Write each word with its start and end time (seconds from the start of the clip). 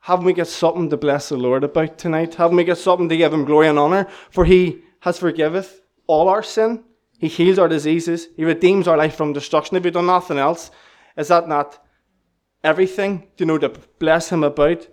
Haven't 0.00 0.24
we 0.24 0.32
got 0.32 0.46
something 0.46 0.88
to 0.90 0.96
bless 0.96 1.28
the 1.28 1.36
Lord 1.36 1.62
about 1.62 1.98
tonight? 1.98 2.34
Haven't 2.34 2.56
we 2.56 2.64
got 2.64 2.78
something 2.78 3.08
to 3.08 3.16
give 3.16 3.32
him 3.32 3.44
glory 3.44 3.68
and 3.68 3.78
honor? 3.78 4.08
For 4.30 4.44
he 4.44 4.82
has 5.00 5.18
forgiveth 5.18 5.82
all 6.06 6.28
our 6.28 6.42
sin. 6.42 6.84
He 7.18 7.28
heals 7.28 7.58
our 7.58 7.68
diseases. 7.68 8.28
He 8.34 8.44
redeems 8.44 8.88
our 8.88 8.96
life 8.96 9.14
from 9.14 9.34
destruction. 9.34 9.76
If 9.76 9.84
we've 9.84 9.92
done 9.92 10.06
nothing 10.06 10.38
else, 10.38 10.70
is 11.18 11.28
that 11.28 11.48
not 11.48 11.84
everything, 12.64 13.28
you 13.36 13.44
know, 13.44 13.58
to 13.58 13.68
bless 13.98 14.30
him 14.30 14.42
about? 14.42 14.86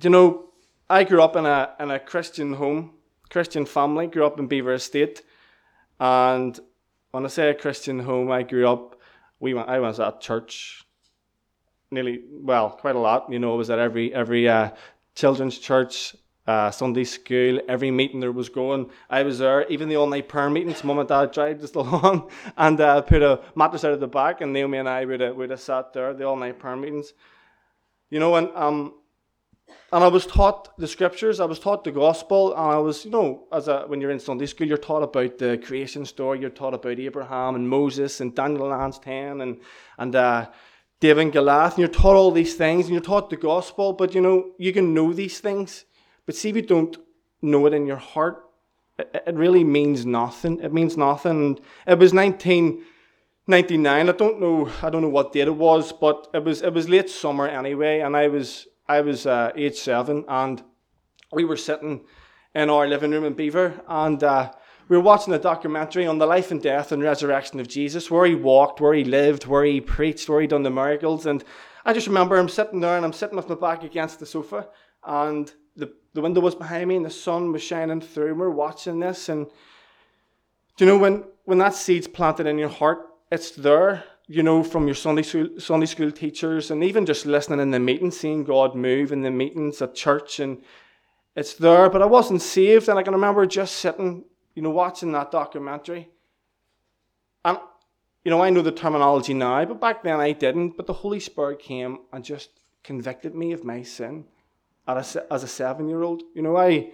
You 0.00 0.10
know, 0.10 0.50
I 0.88 1.02
grew 1.02 1.22
up 1.22 1.34
in 1.34 1.44
a, 1.44 1.74
in 1.80 1.90
a 1.90 1.98
Christian 1.98 2.54
home, 2.54 2.92
Christian 3.30 3.66
family, 3.66 4.06
grew 4.06 4.26
up 4.26 4.38
in 4.38 4.46
Belvoir 4.46 4.74
Estate. 4.74 5.22
And 5.98 6.58
when 7.10 7.24
I 7.24 7.28
say 7.28 7.50
a 7.50 7.54
Christian 7.54 7.98
home, 7.98 8.30
I 8.30 8.44
grew 8.44 8.68
up, 8.68 9.00
we 9.40 9.54
went, 9.54 9.68
I 9.68 9.80
was 9.80 9.98
at 9.98 10.20
church 10.20 10.84
nearly, 11.92 12.22
well, 12.30 12.70
quite 12.70 12.96
a 12.96 12.98
lot. 12.98 13.30
You 13.30 13.38
know, 13.38 13.54
was 13.56 13.70
at 13.70 13.78
every, 13.78 14.12
every 14.14 14.48
uh, 14.48 14.70
children's 15.14 15.58
church, 15.58 16.16
uh, 16.46 16.70
Sunday 16.70 17.04
school, 17.04 17.60
every 17.68 17.90
meeting 17.90 18.20
there 18.20 18.32
was 18.32 18.48
going. 18.48 18.90
I 19.08 19.22
was 19.22 19.38
there, 19.38 19.66
even 19.68 19.88
the 19.88 19.96
all 19.96 20.06
night 20.06 20.28
prayer 20.28 20.50
meetings. 20.50 20.82
Mum 20.82 20.98
and 20.98 21.08
Dad 21.08 21.32
dragged 21.32 21.62
us 21.62 21.74
along 21.74 22.30
and 22.56 22.80
uh, 22.80 23.02
put 23.02 23.22
a 23.22 23.40
mattress 23.54 23.84
out 23.84 23.92
of 23.92 24.00
the 24.00 24.08
back, 24.08 24.40
and 24.40 24.52
Naomi 24.52 24.78
and 24.78 24.88
I 24.88 25.04
would 25.04 25.20
have, 25.20 25.36
would 25.36 25.50
have 25.50 25.60
sat 25.60 25.92
there, 25.92 26.14
the 26.14 26.24
all 26.24 26.36
night 26.36 26.58
prayer 26.58 26.76
meetings. 26.76 27.12
You 28.10 28.18
know, 28.18 28.34
and 28.34 28.50
um, 28.54 28.94
and 29.92 30.02
I 30.02 30.08
was 30.08 30.26
taught 30.26 30.76
the 30.78 30.88
scriptures. 30.88 31.38
I 31.38 31.44
was 31.44 31.58
taught 31.58 31.84
the 31.84 31.92
gospel, 31.92 32.52
and 32.52 32.72
I 32.72 32.78
was, 32.78 33.04
you 33.04 33.10
know, 33.10 33.46
as 33.52 33.68
a 33.68 33.84
when 33.86 34.00
you're 34.00 34.10
in 34.10 34.18
Sunday 34.18 34.46
school, 34.46 34.66
you're 34.66 34.78
taught 34.78 35.02
about 35.02 35.38
the 35.38 35.58
creation 35.58 36.04
story. 36.04 36.40
You're 36.40 36.50
taught 36.50 36.74
about 36.74 36.98
Abraham 36.98 37.54
and 37.54 37.68
Moses 37.68 38.20
and 38.20 38.34
Daniel 38.34 38.68
Lance 38.68 38.98
ten 38.98 39.40
and 39.42 39.60
and 39.98 40.16
uh, 40.16 40.48
David 41.02 41.22
and 41.22 41.32
Goliath, 41.32 41.72
and 41.72 41.80
you're 41.80 42.00
taught 42.00 42.16
all 42.16 42.30
these 42.30 42.54
things, 42.54 42.86
and 42.86 42.94
you're 42.94 43.02
taught 43.12 43.28
the 43.28 43.36
gospel. 43.36 43.92
But 43.92 44.14
you 44.14 44.20
know, 44.20 44.52
you 44.56 44.72
can 44.72 44.94
know 44.94 45.12
these 45.12 45.38
things 45.40 45.84
but 46.26 46.36
see 46.36 46.50
if 46.50 46.56
you 46.56 46.62
don't 46.62 46.96
know 47.40 47.66
it 47.66 47.74
in 47.74 47.86
your 47.86 47.96
heart, 47.96 48.44
it, 48.98 49.34
really 49.34 49.64
means 49.64 50.06
nothing. 50.06 50.60
It 50.60 50.72
means 50.72 50.96
nothing. 50.96 51.58
It 51.86 51.98
was 51.98 52.14
1999. 52.14 54.08
I 54.08 54.12
don't 54.12 54.40
know. 54.40 54.70
I 54.82 54.90
don't 54.90 55.02
know 55.02 55.08
what 55.08 55.32
date 55.32 55.48
it 55.48 55.56
was, 55.56 55.92
but 55.92 56.28
it 56.32 56.44
was 56.44 56.62
it 56.62 56.72
was 56.72 56.88
late 56.88 57.10
summer 57.10 57.48
anyway, 57.48 58.00
and 58.00 58.16
I 58.16 58.28
was 58.28 58.68
I 58.86 59.00
was 59.00 59.26
uh, 59.26 59.50
age 59.56 59.76
seven, 59.76 60.24
and 60.28 60.62
we 61.32 61.44
were 61.44 61.56
sitting 61.56 62.04
in 62.54 62.70
our 62.70 62.86
living 62.86 63.10
room 63.10 63.24
in 63.24 63.32
Belvoir, 63.32 63.82
and 63.88 64.22
uh, 64.22 64.52
we 64.88 64.96
were 64.96 65.02
watching 65.02 65.32
a 65.34 65.38
documentary 65.38 66.06
on 66.06 66.18
the 66.18 66.26
life 66.26 66.50
and 66.50 66.62
death 66.62 66.92
and 66.92 67.02
resurrection 67.02 67.60
of 67.60 67.68
Jesus, 67.68 68.10
where 68.10 68.26
he 68.26 68.34
walked, 68.34 68.80
where 68.80 68.94
he 68.94 69.04
lived, 69.04 69.46
where 69.46 69.64
he 69.64 69.80
preached, 69.80 70.28
where 70.28 70.40
he 70.40 70.46
done 70.46 70.62
the 70.62 70.70
miracles, 70.70 71.26
and 71.26 71.44
I 71.84 71.92
just 71.92 72.06
remember 72.06 72.36
him 72.36 72.48
sitting 72.48 72.80
there, 72.80 72.96
and 72.96 73.04
I'm 73.04 73.12
sitting 73.12 73.36
with 73.36 73.48
my 73.48 73.56
back 73.56 73.82
against 73.82 74.20
the 74.20 74.26
sofa, 74.26 74.68
and 75.04 75.52
the, 75.76 75.92
the 76.14 76.20
window 76.20 76.40
was 76.40 76.54
behind 76.54 76.88
me 76.88 76.96
and 76.96 77.04
the 77.04 77.10
sun 77.10 77.52
was 77.52 77.62
shining 77.62 78.00
through. 78.00 78.34
We're 78.34 78.50
watching 78.50 79.00
this. 79.00 79.28
And 79.28 79.46
do 80.76 80.84
you 80.84 80.90
know 80.90 80.98
when, 80.98 81.24
when 81.44 81.58
that 81.58 81.74
seed's 81.74 82.08
planted 82.08 82.46
in 82.46 82.58
your 82.58 82.68
heart, 82.68 83.08
it's 83.30 83.52
there, 83.52 84.04
you 84.26 84.42
know, 84.42 84.62
from 84.62 84.86
your 84.86 84.94
Sunday 84.94 85.22
school, 85.22 85.48
Sunday 85.58 85.86
school 85.86 86.12
teachers 86.12 86.70
and 86.70 86.84
even 86.84 87.06
just 87.06 87.26
listening 87.26 87.60
in 87.60 87.70
the 87.70 87.80
meetings, 87.80 88.18
seeing 88.18 88.44
God 88.44 88.74
move 88.74 89.12
in 89.12 89.22
the 89.22 89.30
meetings 89.30 89.80
at 89.80 89.94
church. 89.94 90.40
And 90.40 90.62
it's 91.34 91.54
there. 91.54 91.88
But 91.88 92.02
I 92.02 92.06
wasn't 92.06 92.42
saved. 92.42 92.88
And 92.88 92.98
I 92.98 93.02
can 93.02 93.14
remember 93.14 93.46
just 93.46 93.76
sitting, 93.76 94.24
you 94.54 94.62
know, 94.62 94.70
watching 94.70 95.12
that 95.12 95.30
documentary. 95.30 96.08
And, 97.44 97.58
you 98.24 98.30
know, 98.30 98.42
I 98.42 98.50
know 98.50 98.62
the 98.62 98.72
terminology 98.72 99.34
now, 99.34 99.64
but 99.64 99.80
back 99.80 100.02
then 100.02 100.20
I 100.20 100.32
didn't. 100.32 100.76
But 100.76 100.86
the 100.86 100.92
Holy 100.92 101.20
Spirit 101.20 101.58
came 101.58 101.98
and 102.12 102.24
just 102.24 102.50
convicted 102.82 103.34
me 103.34 103.52
of 103.52 103.64
my 103.64 103.82
sin 103.82 104.24
as 104.86 105.16
a, 105.16 105.32
as 105.32 105.50
seven 105.50 105.88
year 105.88 106.02
old. 106.02 106.22
You 106.34 106.42
know, 106.42 106.56
I, 106.56 106.90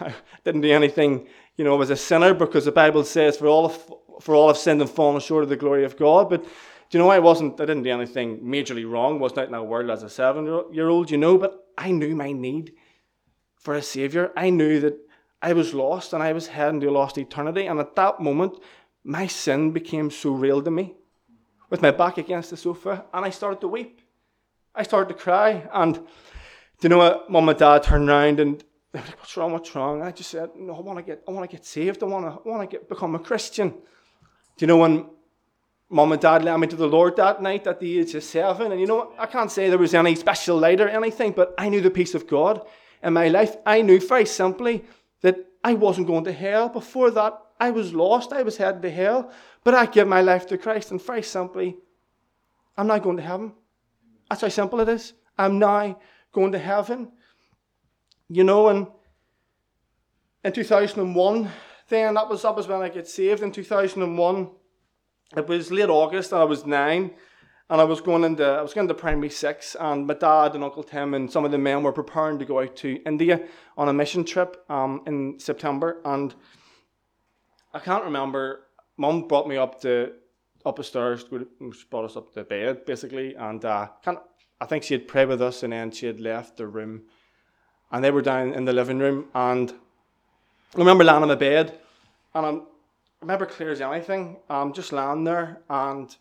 I 0.00 0.14
didn't 0.44 0.62
do 0.62 0.70
anything, 0.70 1.28
you 1.56 1.64
know, 1.64 1.74
I 1.74 1.78
was 1.78 1.90
a 1.90 1.96
sinner 1.96 2.34
because 2.34 2.64
the 2.64 2.72
Bible 2.72 3.04
says, 3.04 3.36
for 3.36 3.46
all 3.46 3.66
of, 3.66 3.92
for 4.20 4.34
all 4.34 4.48
have 4.48 4.58
sinned 4.58 4.80
and 4.80 4.90
fallen 4.90 5.20
short 5.20 5.44
of 5.44 5.48
the 5.48 5.56
glory 5.56 5.84
of 5.84 5.96
God. 5.96 6.30
But, 6.30 6.44
do 6.44 6.96
you 6.96 6.98
know, 6.98 7.10
I 7.10 7.18
wasn't, 7.18 7.60
I 7.60 7.66
didn't 7.66 7.82
do 7.82 7.90
anything 7.90 8.40
majorly 8.40 8.90
wrong, 8.90 9.18
wasn't 9.18 9.40
out 9.40 9.46
in 9.46 9.52
that 9.52 9.64
world 9.64 9.90
as 9.90 10.02
a 10.02 10.10
seven 10.10 10.46
year 10.72 10.88
old, 10.88 11.10
you 11.10 11.18
know, 11.18 11.36
but 11.36 11.66
I 11.76 11.90
knew 11.90 12.16
my 12.16 12.32
need 12.32 12.72
for 13.56 13.74
a 13.74 13.82
Savior. 13.82 14.32
I 14.36 14.50
knew 14.50 14.80
that 14.80 14.98
I 15.40 15.52
was 15.52 15.74
lost 15.74 16.12
and 16.12 16.22
I 16.22 16.32
was 16.32 16.48
heading 16.48 16.80
to 16.80 16.88
a 16.88 16.90
lost 16.90 17.18
eternity. 17.18 17.66
And 17.66 17.78
at 17.80 17.94
that 17.96 18.20
moment, 18.20 18.58
my 19.04 19.26
sin 19.26 19.70
became 19.70 20.10
so 20.10 20.30
real 20.30 20.62
to 20.62 20.70
me 20.70 20.94
with 21.70 21.82
my 21.82 21.90
back 21.90 22.18
against 22.18 22.50
the 22.50 22.56
sofa 22.56 23.04
and 23.12 23.24
I 23.24 23.30
started 23.30 23.60
to 23.60 23.68
weep. 23.68 24.00
I 24.74 24.82
started 24.82 25.12
to 25.12 25.20
cry. 25.20 25.68
And 25.72 25.94
do 25.94 26.02
you 26.82 26.88
know 26.88 26.98
what? 26.98 27.30
Mum 27.30 27.48
and 27.48 27.58
dad 27.58 27.82
turned 27.82 28.08
around 28.08 28.40
and 28.40 28.62
they 28.92 29.00
were 29.00 29.06
like, 29.06 29.18
What's 29.18 29.36
wrong? 29.36 29.52
What's 29.52 29.74
wrong? 29.74 30.02
I 30.02 30.10
just 30.10 30.30
said, 30.30 30.50
No, 30.56 30.74
I 30.74 30.80
want 30.80 30.98
to 30.98 31.04
get 31.04 31.22
I 31.26 31.30
want 31.30 31.48
to 31.48 31.56
get 31.56 31.64
saved. 31.64 32.02
I 32.02 32.06
want 32.06 32.24
to 32.26 32.48
I 32.48 32.52
want 32.52 32.68
to 32.68 32.76
get 32.76 32.88
become 32.88 33.14
a 33.14 33.18
Christian. 33.18 33.70
Do 33.70 34.60
you 34.60 34.66
know 34.66 34.78
when 34.78 35.06
mum 35.90 36.12
and 36.12 36.20
dad 36.20 36.44
led 36.44 36.56
me 36.58 36.66
to 36.66 36.76
the 36.76 36.86
Lord 36.86 37.16
that 37.16 37.42
night 37.42 37.66
at 37.66 37.80
the 37.80 38.00
age 38.00 38.14
of 38.14 38.24
seven? 38.24 38.72
And 38.72 38.80
you 38.80 38.86
know 38.86 38.96
what? 38.96 39.12
I 39.18 39.26
can't 39.26 39.50
say 39.50 39.68
there 39.68 39.78
was 39.78 39.94
any 39.94 40.14
special 40.14 40.58
light 40.58 40.80
or 40.80 40.88
anything, 40.88 41.32
but 41.32 41.54
I 41.58 41.68
knew 41.68 41.80
the 41.80 41.90
peace 41.90 42.14
of 42.14 42.26
God 42.26 42.66
in 43.02 43.12
my 43.12 43.28
life. 43.28 43.56
I 43.64 43.82
knew 43.82 44.00
very 44.00 44.26
simply 44.26 44.84
that 45.22 45.36
I 45.64 45.74
wasn't 45.74 46.06
going 46.06 46.24
to 46.24 46.32
hell. 46.32 46.68
Before 46.68 47.10
that, 47.10 47.40
I 47.60 47.70
was 47.70 47.92
lost. 47.92 48.32
I 48.32 48.42
was 48.42 48.56
headed 48.56 48.82
to 48.82 48.90
hell. 48.90 49.32
But 49.64 49.74
I 49.74 49.86
gave 49.86 50.06
my 50.06 50.20
life 50.20 50.46
to 50.48 50.58
Christ, 50.58 50.90
and 50.90 51.02
very 51.02 51.22
simply, 51.22 51.76
I'm 52.76 52.86
not 52.86 53.02
going 53.02 53.16
to 53.16 53.22
heaven. 53.22 53.52
That's 54.28 54.42
how 54.42 54.48
simple 54.48 54.80
it 54.80 54.88
is. 54.88 55.14
I'm 55.36 55.58
now 55.58 55.98
going 56.32 56.52
to 56.52 56.58
heaven. 56.58 57.12
You 58.28 58.44
know, 58.44 58.68
and 58.68 58.86
in 60.44 60.52
2001, 60.52 61.50
then 61.88 62.14
that 62.14 62.28
was, 62.28 62.42
that 62.42 62.54
was 62.54 62.68
when 62.68 62.82
I 62.82 62.88
get 62.88 63.08
saved. 63.08 63.42
In 63.42 63.50
2001, 63.50 64.50
it 65.36 65.46
was 65.46 65.70
late 65.70 65.88
August 65.88 66.32
and 66.32 66.40
I 66.40 66.44
was 66.44 66.64
nine. 66.64 67.12
And 67.70 67.80
I 67.80 67.84
was 67.84 68.00
going 68.00 68.24
into 68.24 68.44
I 68.44 68.62
was 68.62 68.72
going 68.72 68.88
to 68.88 68.94
primary 68.94 69.30
six, 69.30 69.76
and 69.78 70.06
my 70.06 70.14
dad 70.14 70.54
and 70.54 70.64
Uncle 70.64 70.82
Tim 70.82 71.14
and 71.14 71.30
some 71.30 71.44
of 71.44 71.50
the 71.50 71.58
men 71.58 71.82
were 71.82 71.92
preparing 71.92 72.38
to 72.38 72.44
go 72.44 72.60
out 72.60 72.76
to 72.76 73.00
India 73.04 73.42
on 73.76 73.88
a 73.88 73.92
mission 73.92 74.24
trip 74.24 74.64
um, 74.70 75.02
in 75.06 75.38
September. 75.38 76.00
And 76.04 76.34
I 77.74 77.78
can't 77.78 78.04
remember. 78.04 78.64
Mum 78.96 79.28
brought 79.28 79.46
me 79.46 79.56
up 79.56 79.80
to 79.82 80.12
up 80.64 80.76
the 80.76 80.84
stairs, 80.84 81.24
brought 81.90 82.04
us 82.04 82.16
up 82.16 82.32
to 82.34 82.44
bed 82.44 82.84
basically, 82.84 83.34
and 83.34 83.64
uh, 83.64 83.88
can't 84.02 84.18
I 84.60 84.66
think 84.66 84.82
she 84.82 84.94
had 84.94 85.06
prayed 85.06 85.28
with 85.28 85.40
us 85.40 85.62
and 85.62 85.72
then 85.72 85.90
she 85.90 86.06
had 86.06 86.20
left 86.20 86.56
the 86.56 86.66
room. 86.66 87.02
And 87.92 88.04
they 88.04 88.10
were 88.10 88.22
down 88.22 88.52
in 88.52 88.64
the 88.64 88.72
living 88.72 88.98
room. 88.98 89.26
And 89.34 89.72
I 90.74 90.78
remember 90.78 91.04
lying 91.04 91.22
on 91.22 91.28
my 91.28 91.36
bed. 91.36 91.78
And 92.34 92.46
I'm, 92.46 92.56
I 92.56 93.22
remember 93.22 93.46
clear 93.46 93.70
as 93.70 93.80
anything. 93.80 94.36
I'm 94.50 94.72
just 94.72 94.92
lying 94.92 95.24
there. 95.24 95.62
And 95.70 96.14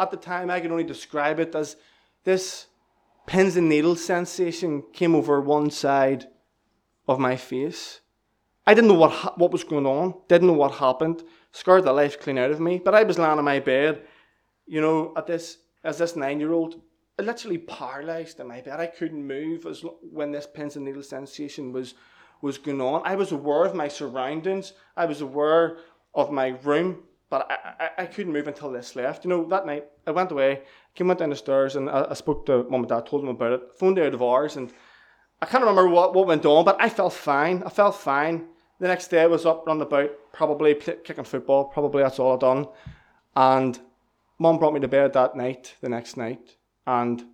at 0.00 0.10
the 0.10 0.16
time, 0.16 0.50
I 0.50 0.60
could 0.60 0.70
only 0.70 0.84
describe 0.84 1.38
it 1.38 1.54
as 1.54 1.76
this 2.24 2.66
pins 3.26 3.56
and 3.56 3.68
needles 3.68 4.04
sensation 4.04 4.82
came 4.92 5.14
over 5.14 5.40
one 5.40 5.70
side 5.70 6.26
of 7.06 7.18
my 7.18 7.36
face. 7.36 8.00
I 8.66 8.74
didn't 8.74 8.88
know 8.88 8.94
what, 8.94 9.12
ha- 9.12 9.34
what 9.36 9.52
was 9.52 9.64
going 9.64 9.86
on, 9.86 10.14
didn't 10.28 10.48
know 10.48 10.54
what 10.54 10.72
happened, 10.72 11.22
scared 11.52 11.84
the 11.84 11.92
life 11.92 12.20
clean 12.20 12.38
out 12.38 12.50
of 12.50 12.60
me. 12.60 12.80
But 12.84 12.94
I 12.94 13.02
was 13.02 13.18
lying 13.18 13.38
on 13.38 13.44
my 13.44 13.60
bed, 13.60 14.02
you 14.66 14.80
know, 14.80 15.12
at 15.16 15.26
this 15.26 15.58
as 15.82 15.98
this 15.98 16.16
nine 16.16 16.40
year 16.40 16.52
old, 16.52 16.80
literally 17.18 17.58
paralyzed 17.58 18.40
in 18.40 18.48
my 18.48 18.60
bed. 18.60 18.80
I 18.80 18.86
couldn't 18.86 19.26
move 19.26 19.66
as 19.66 19.82
when 20.02 20.30
this 20.32 20.46
pins 20.46 20.76
and 20.76 20.84
needles 20.84 21.08
sensation 21.08 21.72
was 21.72 21.94
was 22.42 22.58
going 22.58 22.80
on. 22.80 23.02
I 23.04 23.16
was 23.16 23.32
aware 23.32 23.64
of 23.64 23.74
my 23.74 23.88
surroundings. 23.88 24.72
I 24.96 25.04
was 25.04 25.20
aware 25.20 25.78
of 26.14 26.32
my 26.32 26.48
room, 26.62 27.02
but 27.30 27.50
I, 27.50 27.84
I, 27.84 28.02
I 28.02 28.06
couldn't 28.06 28.32
move 28.32 28.48
until 28.48 28.70
this 28.70 28.96
left. 28.96 29.24
You 29.24 29.30
know, 29.30 29.44
that 29.48 29.64
night 29.64 29.86
I 30.06 30.10
went 30.10 30.32
away, 30.32 30.62
came 30.94 31.06
went 31.06 31.20
down 31.20 31.30
the 31.30 31.36
stairs, 31.36 31.76
and 31.76 31.88
I, 31.88 32.08
I 32.10 32.14
spoke 32.14 32.44
to 32.46 32.64
mum 32.64 32.80
and 32.80 32.88
dad, 32.88 33.06
told 33.06 33.22
them 33.22 33.30
about 33.30 33.52
it, 33.52 33.72
phoned 33.78 33.98
out 33.98 34.12
of 34.12 34.22
ours, 34.22 34.56
and 34.56 34.72
I 35.40 35.46
can't 35.46 35.62
remember 35.62 35.88
what, 35.88 36.12
what 36.12 36.26
went 36.26 36.44
on, 36.44 36.64
but 36.64 36.76
I 36.80 36.88
felt 36.90 37.14
fine. 37.14 37.62
I 37.64 37.70
felt 37.70 37.94
fine. 37.94 38.48
The 38.80 38.88
next 38.88 39.08
day 39.08 39.22
I 39.22 39.26
was 39.26 39.46
up 39.46 39.66
running 39.66 39.82
about, 39.82 40.10
probably 40.32 40.74
kicking 40.74 41.24
football, 41.24 41.64
probably 41.64 42.02
that's 42.02 42.18
all 42.18 42.34
i 42.34 42.38
done. 42.38 42.66
And 43.36 43.78
mum 44.38 44.58
brought 44.58 44.74
me 44.74 44.80
to 44.80 44.88
bed 44.88 45.12
that 45.12 45.36
night, 45.36 45.76
the 45.80 45.88
next 45.88 46.16
night, 46.16 46.56
and 46.86 47.24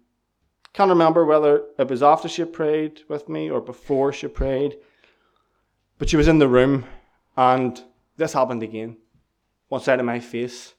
can't 0.77 0.91
remember 0.91 1.25
whether 1.25 1.63
it 1.79 1.89
was 1.89 2.03
after 2.03 2.29
she 2.29 2.45
prayed 2.45 3.01
with 3.09 3.31
me 3.31 3.49
or 3.49 3.63
before 3.63 4.13
she 4.13 4.29
prayed. 4.29 4.77
But 5.99 6.11
she 6.11 6.19
was 6.19 6.29
in 6.29 6.39
the 6.39 6.49
room 6.49 6.85
and 7.35 7.83
this 8.19 8.35
happened 8.35 8.63
again. 8.63 8.99
One 9.69 9.81
side 9.81 10.01
of 10.01 10.07
my 10.07 10.21
face. 10.21 10.75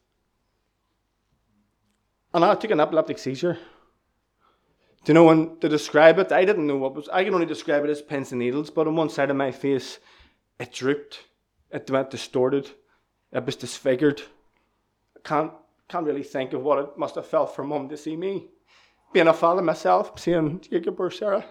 And 2.34 2.44
I 2.44 2.56
took 2.56 2.72
an 2.72 2.80
epileptic 2.80 3.18
seizure. 3.18 3.58
Do 5.04 5.12
you 5.12 5.14
know 5.14 5.24
when 5.24 5.58
to 5.60 5.70
describe 5.70 6.20
it? 6.20 6.32
I 6.32 6.46
didn't 6.46 6.68
know 6.68 6.78
what 6.78 6.96
was 6.96 7.08
I 7.10 7.24
can 7.24 7.34
only 7.34 7.46
describe 7.46 7.84
it 7.84 7.90
as 7.90 8.02
pins 8.02 8.32
and 8.32 8.40
needles, 8.40 8.70
but 8.70 8.88
on 8.88 8.96
one 8.96 9.10
side 9.10 9.30
of 9.30 9.38
my 9.38 9.52
face 9.52 10.00
it 10.60 10.74
drooped. 10.74 11.24
It 11.72 11.90
went 11.90 12.10
distorted. 12.10 12.70
It 13.32 13.46
was 13.46 13.56
disfigured. 13.56 14.22
I 15.16 15.20
can't 15.24 15.52
can't 15.88 16.06
really 16.06 16.24
think 16.24 16.54
of 16.54 16.62
what 16.62 16.80
it 16.80 16.98
must 16.98 17.16
have 17.16 17.26
felt 17.26 17.56
for 17.56 17.64
mum 17.64 17.88
to 17.90 17.98
see 17.98 18.18
me 18.18 18.48
being 19.14 19.28
a 19.28 19.34
father 19.34 19.62
myself, 19.62 20.20
seeing 20.20 20.60
Jacob 20.60 21.00
or 21.00 21.10
Sarah. 21.10 21.46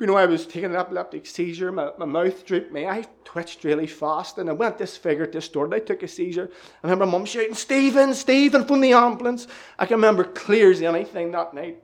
You 0.00 0.06
know, 0.08 0.16
I 0.16 0.26
was 0.26 0.44
taking 0.44 0.66
an 0.66 0.76
epileptic 0.76 1.24
seizure, 1.24 1.70
my, 1.70 1.90
my 1.98 2.04
mouth 2.04 2.44
drooped, 2.44 2.72
my 2.72 2.86
eye 2.86 3.04
twitched 3.24 3.62
really 3.62 3.86
fast, 3.86 4.38
and 4.38 4.50
I 4.50 4.52
went 4.52 4.76
disfigured, 4.76 5.30
distorted. 5.30 5.74
I 5.74 5.78
took 5.78 6.02
a 6.02 6.08
seizure. 6.08 6.50
I 6.82 6.88
remember 6.88 7.06
mum 7.06 7.24
shouting, 7.24 7.54
Stephen, 7.54 8.12
Stephen, 8.12 8.64
from 8.64 8.80
the 8.80 8.92
ambulance. 8.92 9.46
I 9.78 9.86
can 9.86 9.96
remember 9.96 10.24
clear 10.24 10.72
as 10.72 10.82
anything 10.82 11.30
that 11.30 11.54
night. 11.54 11.80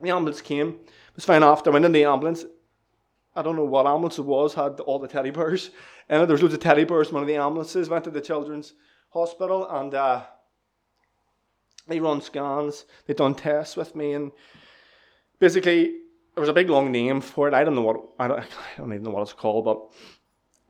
The 0.00 0.08
ambulance 0.08 0.40
came. 0.40 0.68
It 0.68 1.16
was 1.16 1.26
fine 1.26 1.42
after 1.42 1.70
I 1.70 1.74
went 1.74 1.84
in 1.84 1.92
the 1.92 2.04
ambulance. 2.04 2.46
I 3.34 3.42
don't 3.42 3.56
know 3.56 3.64
what 3.64 3.86
ambulance 3.86 4.18
it 4.18 4.24
was, 4.24 4.54
had 4.54 4.80
all 4.80 4.98
the 4.98 5.08
teddy 5.08 5.30
bears. 5.30 5.70
And 6.08 6.22
there 6.22 6.32
was 6.32 6.42
loads 6.42 6.54
of 6.54 6.60
teddy 6.60 6.84
bears 6.84 7.08
in 7.08 7.14
one 7.14 7.22
of 7.22 7.28
the 7.28 7.36
ambulances. 7.36 7.90
Went 7.90 8.04
to 8.04 8.10
the 8.10 8.20
children's 8.22 8.72
hospital 9.10 9.68
and 9.68 9.94
uh, 9.94 10.22
they 11.86 12.00
run 12.00 12.22
scans. 12.22 12.86
They 13.06 13.12
done 13.12 13.34
tests 13.34 13.76
with 13.76 13.94
me 13.94 14.14
and 14.14 14.32
basically 15.38 15.96
there 16.36 16.42
was 16.42 16.50
a 16.50 16.52
big 16.52 16.68
long 16.68 16.92
name 16.92 17.22
for 17.22 17.48
it. 17.48 17.54
I 17.54 17.64
don't 17.64 17.74
know 17.74 17.80
what 17.80 17.96
I 18.18 18.28
don't, 18.28 18.38
I 18.40 18.46
don't 18.76 18.92
even 18.92 19.04
know 19.04 19.10
what 19.10 19.22
it's 19.22 19.32
called, 19.32 19.64
but 19.64 19.80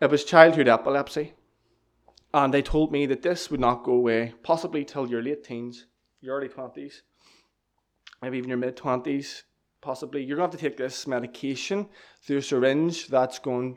it 0.01 0.11
was 0.11 0.25
childhood 0.25 0.69
epilepsy. 0.69 1.35
And 2.33 2.55
they 2.55 2.63
told 2.63 2.93
me 2.93 3.05
that 3.07 3.23
this 3.23 3.51
would 3.51 3.61
not 3.61 3.83
go 3.83 3.93
away, 3.93 4.35
possibly 4.45 4.85
till 4.85 5.11
your 5.11 5.23
late 5.23 5.43
teens, 5.43 5.87
your 6.21 6.37
early 6.37 6.49
twenties, 6.49 7.03
maybe 8.23 8.39
even 8.39 8.49
your 8.49 8.59
mid 8.59 8.77
twenties, 8.77 9.43
possibly. 9.81 10.23
You're 10.23 10.37
going 10.37 10.49
to 10.49 10.53
have 10.53 10.61
to 10.61 10.69
take 10.69 10.77
this 10.77 11.05
medication 11.09 11.89
through 12.23 12.39
a 12.39 12.43
syringe 12.43 13.09
that's 13.09 13.41
going 13.41 13.77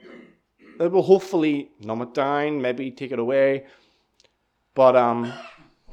it 0.79 0.91
will 0.91 1.01
hopefully 1.01 1.71
numb 1.81 2.03
it 2.03 2.13
down, 2.13 2.61
maybe 2.61 2.91
take 2.91 3.11
it 3.11 3.19
away. 3.19 3.65
But 4.75 4.95
um 4.95 5.33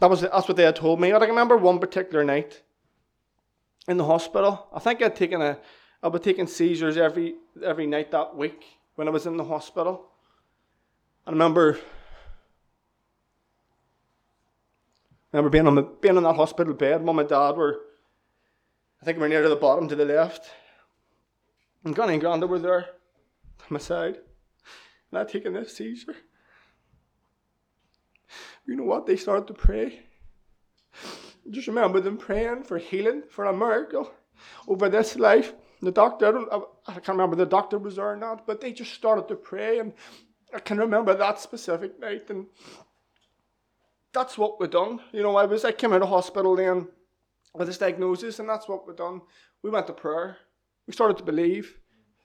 that 0.01 0.11
was 0.11 0.21
that's 0.21 0.47
what 0.47 0.59
they 0.59 0.65
had 0.65 0.77
told 0.77 1.01
me. 1.01 1.13
I 1.13 1.17
remember 1.17 1.57
one 1.57 1.79
particular 1.79 2.23
night 2.23 2.63
in 3.89 3.97
the 3.97 4.05
hospital. 4.05 4.69
I 4.75 4.79
think 4.79 5.01
I'd 5.01 5.17
taken 5.17 5.41
a 5.41 5.59
I 6.07 6.09
was 6.09 6.21
taking 6.21 6.47
seizures 6.47 6.97
every 6.97 7.35
every 7.65 7.85
night 7.85 8.13
that 8.13 8.37
week 8.37 8.65
when 8.95 9.09
I 9.09 9.11
was 9.11 9.27
in 9.27 9.37
the 9.37 9.43
hospital. 9.43 10.07
I 11.27 11.33
remember 11.33 11.81
I 15.33 15.37
remember 15.37 15.51
being 15.51 15.67
on 15.67 15.75
the 15.75 15.83
being 15.83 16.17
on 16.17 16.23
that 16.23 16.37
hospital 16.37 16.75
bed. 16.75 17.05
Mum 17.05 17.19
and 17.19 17.29
Dad 17.29 17.57
were, 17.57 17.81
I 19.03 19.05
think, 19.05 19.17
we 19.19 19.23
were 19.23 19.29
near 19.29 19.43
to 19.43 19.49
the 19.49 19.57
bottom 19.57 19.89
to 19.89 19.97
the 19.97 20.05
left, 20.05 20.49
and 21.83 21.93
Granny 21.93 22.15
and 22.15 22.23
Granda 22.23 22.49
were 22.49 22.61
there, 22.61 22.87
on 23.63 23.67
my 23.71 23.81
side, 23.81 24.19
and 25.11 25.19
I'd 25.19 25.29
taken 25.29 25.55
this 25.55 25.77
seizure. 25.77 26.15
You 28.65 28.77
know 28.77 28.85
what? 28.85 29.07
They 29.07 29.17
started 29.17 29.49
to 29.49 29.55
pray. 29.55 30.05
Just 31.51 31.67
remember 31.67 31.99
them 31.99 32.17
praying 32.17 32.63
for 32.63 32.79
healing, 32.79 33.25
for 33.29 33.47
a 33.47 33.53
miracle 33.53 34.13
over 34.69 34.89
this 34.89 35.17
life. 35.17 35.53
The 35.87 35.93
doctor, 35.93 36.53
I, 36.89 36.95
can't 36.95 37.09
remember 37.11 37.37
the 37.37 37.47
doctor 37.47 37.79
was 37.79 37.95
there 37.95 38.11
or 38.11 38.17
not, 38.17 38.45
but 38.45 38.61
they 38.61 38.73
just 38.73 38.93
started 38.93 39.29
to 39.29 39.37
pray, 39.37 39.79
and 39.79 39.93
I 40.53 40.59
can 40.59 40.79
remember 40.79 41.15
that 41.15 41.39
specific 41.39 42.01
night, 42.01 42.29
and 42.29 42.47
that's 44.13 44.37
what 44.37 44.59
we 44.59 44.67
done. 44.67 44.99
You 45.13 45.23
know, 45.23 45.37
I 45.37 45.45
was 45.45 45.65
I 45.65 45.71
came 45.71 45.93
out 45.93 46.03
of 46.03 46.09
hospital 46.09 46.57
then 46.57 46.89
with 47.55 47.69
this 47.69 47.79
diagnosis, 47.79 48.41
and 48.41 48.49
that's 48.49 48.67
what 48.67 48.85
we 48.89 48.95
done. 48.95 49.21
We 49.63 49.71
went 49.71 49.87
to 49.87 49.93
prayer. 49.93 50.39
We 50.89 50.93
started 50.93 51.19
to 51.19 51.23
believe. 51.23 51.79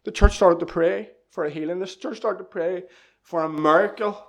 The 0.05 0.11
church 0.11 0.37
started 0.37 0.59
to 0.61 0.65
pray 0.65 1.11
for 1.29 1.45
a 1.45 1.51
healing. 1.51 1.77
The 1.77 1.85
church 1.85 2.17
started 2.17 2.39
to 2.39 2.45
pray 2.45 2.85
for 3.21 3.43
a 3.43 3.49
miracle 3.49 4.25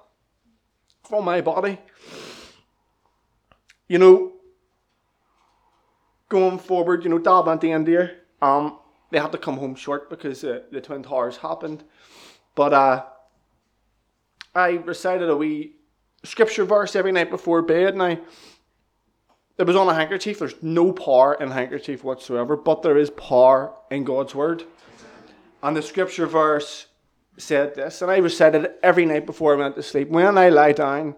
for 1.04 1.22
my 1.22 1.40
body. 1.40 1.78
You 3.88 3.96
know, 3.96 4.32
going 6.28 6.58
forward, 6.58 7.02
you 7.04 7.08
know, 7.08 7.18
Dad 7.18 7.46
went 7.46 7.62
to 7.62 7.70
India. 7.70 8.10
Um, 8.42 8.80
they 9.12 9.20
had 9.20 9.30
to 9.32 9.38
come 9.38 9.58
home 9.58 9.74
short 9.74 10.08
because 10.08 10.42
uh, 10.42 10.62
the 10.72 10.80
Twin 10.80 11.02
Towers 11.02 11.36
happened. 11.36 11.84
But 12.54 12.72
uh, 12.72 13.04
I 14.54 14.70
recited 14.70 15.28
a 15.28 15.36
wee 15.36 15.74
scripture 16.24 16.64
verse 16.64 16.96
every 16.96 17.12
night 17.12 17.28
before 17.28 17.60
bed. 17.60 17.94
Now, 17.94 18.16
it 19.58 19.66
was 19.66 19.76
on 19.76 19.88
a 19.88 19.94
handkerchief. 19.94 20.38
There's 20.38 20.60
no 20.62 20.92
power 20.92 21.34
in 21.34 21.50
a 21.50 21.54
handkerchief 21.54 22.02
whatsoever, 22.02 22.56
but 22.56 22.82
there 22.82 22.96
is 22.96 23.10
power 23.10 23.74
in 23.90 24.04
God's 24.04 24.34
word. 24.34 24.64
And 25.62 25.76
the 25.76 25.82
scripture 25.82 26.26
verse 26.26 26.86
said 27.36 27.74
this, 27.74 28.00
and 28.00 28.10
I 28.10 28.16
recited 28.16 28.64
it 28.64 28.80
every 28.82 29.04
night 29.04 29.26
before 29.26 29.54
I 29.54 29.58
went 29.58 29.76
to 29.76 29.82
sleep. 29.82 30.08
When 30.08 30.38
I 30.38 30.48
lie 30.48 30.72
down, 30.72 31.16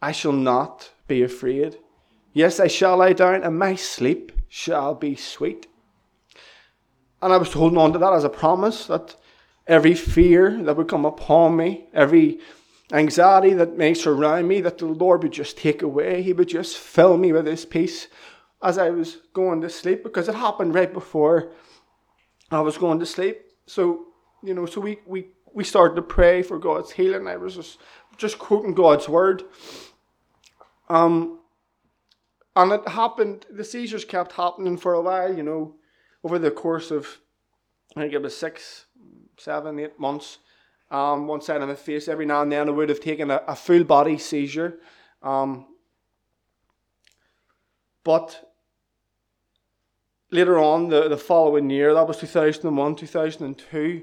I 0.00 0.12
shall 0.12 0.32
not 0.32 0.90
be 1.06 1.22
afraid. 1.22 1.76
Yes, 2.32 2.60
I 2.60 2.66
shall 2.66 2.96
lie 2.96 3.12
down, 3.12 3.42
and 3.42 3.58
my 3.58 3.74
sleep 3.74 4.32
shall 4.48 4.94
be 4.94 5.16
sweet. 5.16 5.66
And 7.22 7.32
I 7.32 7.36
was 7.38 7.52
holding 7.52 7.78
on 7.78 7.92
to 7.92 7.98
that 7.98 8.12
as 8.12 8.24
a 8.24 8.28
promise 8.28 8.86
that 8.86 9.16
every 9.66 9.94
fear 9.94 10.62
that 10.62 10.76
would 10.76 10.88
come 10.88 11.04
upon 11.04 11.56
me, 11.56 11.88
every 11.92 12.40
anxiety 12.92 13.52
that 13.54 13.76
may 13.76 13.94
surround 13.94 14.48
me, 14.48 14.60
that 14.60 14.78
the 14.78 14.86
Lord 14.86 15.22
would 15.22 15.32
just 15.32 15.56
take 15.56 15.82
away. 15.82 16.22
He 16.22 16.32
would 16.32 16.48
just 16.48 16.76
fill 16.76 17.16
me 17.16 17.32
with 17.32 17.46
His 17.46 17.64
peace 17.64 18.08
as 18.62 18.78
I 18.78 18.90
was 18.90 19.18
going 19.32 19.60
to 19.62 19.70
sleep 19.70 20.02
because 20.02 20.28
it 20.28 20.34
happened 20.34 20.74
right 20.74 20.92
before 20.92 21.52
I 22.50 22.60
was 22.60 22.78
going 22.78 22.98
to 23.00 23.06
sleep. 23.06 23.40
So, 23.66 24.06
you 24.42 24.54
know, 24.54 24.66
so 24.66 24.80
we, 24.80 25.00
we, 25.06 25.28
we 25.52 25.64
started 25.64 25.96
to 25.96 26.02
pray 26.02 26.42
for 26.42 26.58
God's 26.58 26.92
healing. 26.92 27.26
I 27.26 27.36
was 27.36 27.56
just, 27.56 27.78
just 28.16 28.38
quoting 28.38 28.74
God's 28.74 29.08
word. 29.08 29.42
Um, 30.88 31.40
and 32.54 32.72
it 32.72 32.88
happened, 32.88 33.46
the 33.50 33.64
seizures 33.64 34.04
kept 34.04 34.32
happening 34.32 34.76
for 34.76 34.94
a 34.94 35.02
while, 35.02 35.34
you 35.34 35.42
know 35.42 35.74
over 36.26 36.40
the 36.40 36.50
course 36.50 36.90
of, 36.90 37.20
I 37.94 38.00
think 38.00 38.12
it 38.12 38.20
was 38.20 38.36
six, 38.36 38.86
seven, 39.38 39.78
eight 39.78 39.96
months, 40.00 40.38
um, 40.90 41.28
one 41.28 41.40
side 41.40 41.62
of 41.62 41.68
my 41.68 41.76
face, 41.76 42.08
every 42.08 42.26
now 42.26 42.42
and 42.42 42.50
then 42.50 42.68
I 42.68 42.72
would 42.72 42.88
have 42.88 42.98
taken 42.98 43.30
a, 43.30 43.42
a 43.46 43.54
full 43.54 43.84
body 43.84 44.18
seizure. 44.18 44.80
Um, 45.22 45.66
but 48.02 48.52
later 50.32 50.58
on, 50.58 50.88
the, 50.88 51.08
the 51.08 51.16
following 51.16 51.70
year, 51.70 51.94
that 51.94 52.08
was 52.08 52.18
2001, 52.18 52.96
2002, 52.96 54.02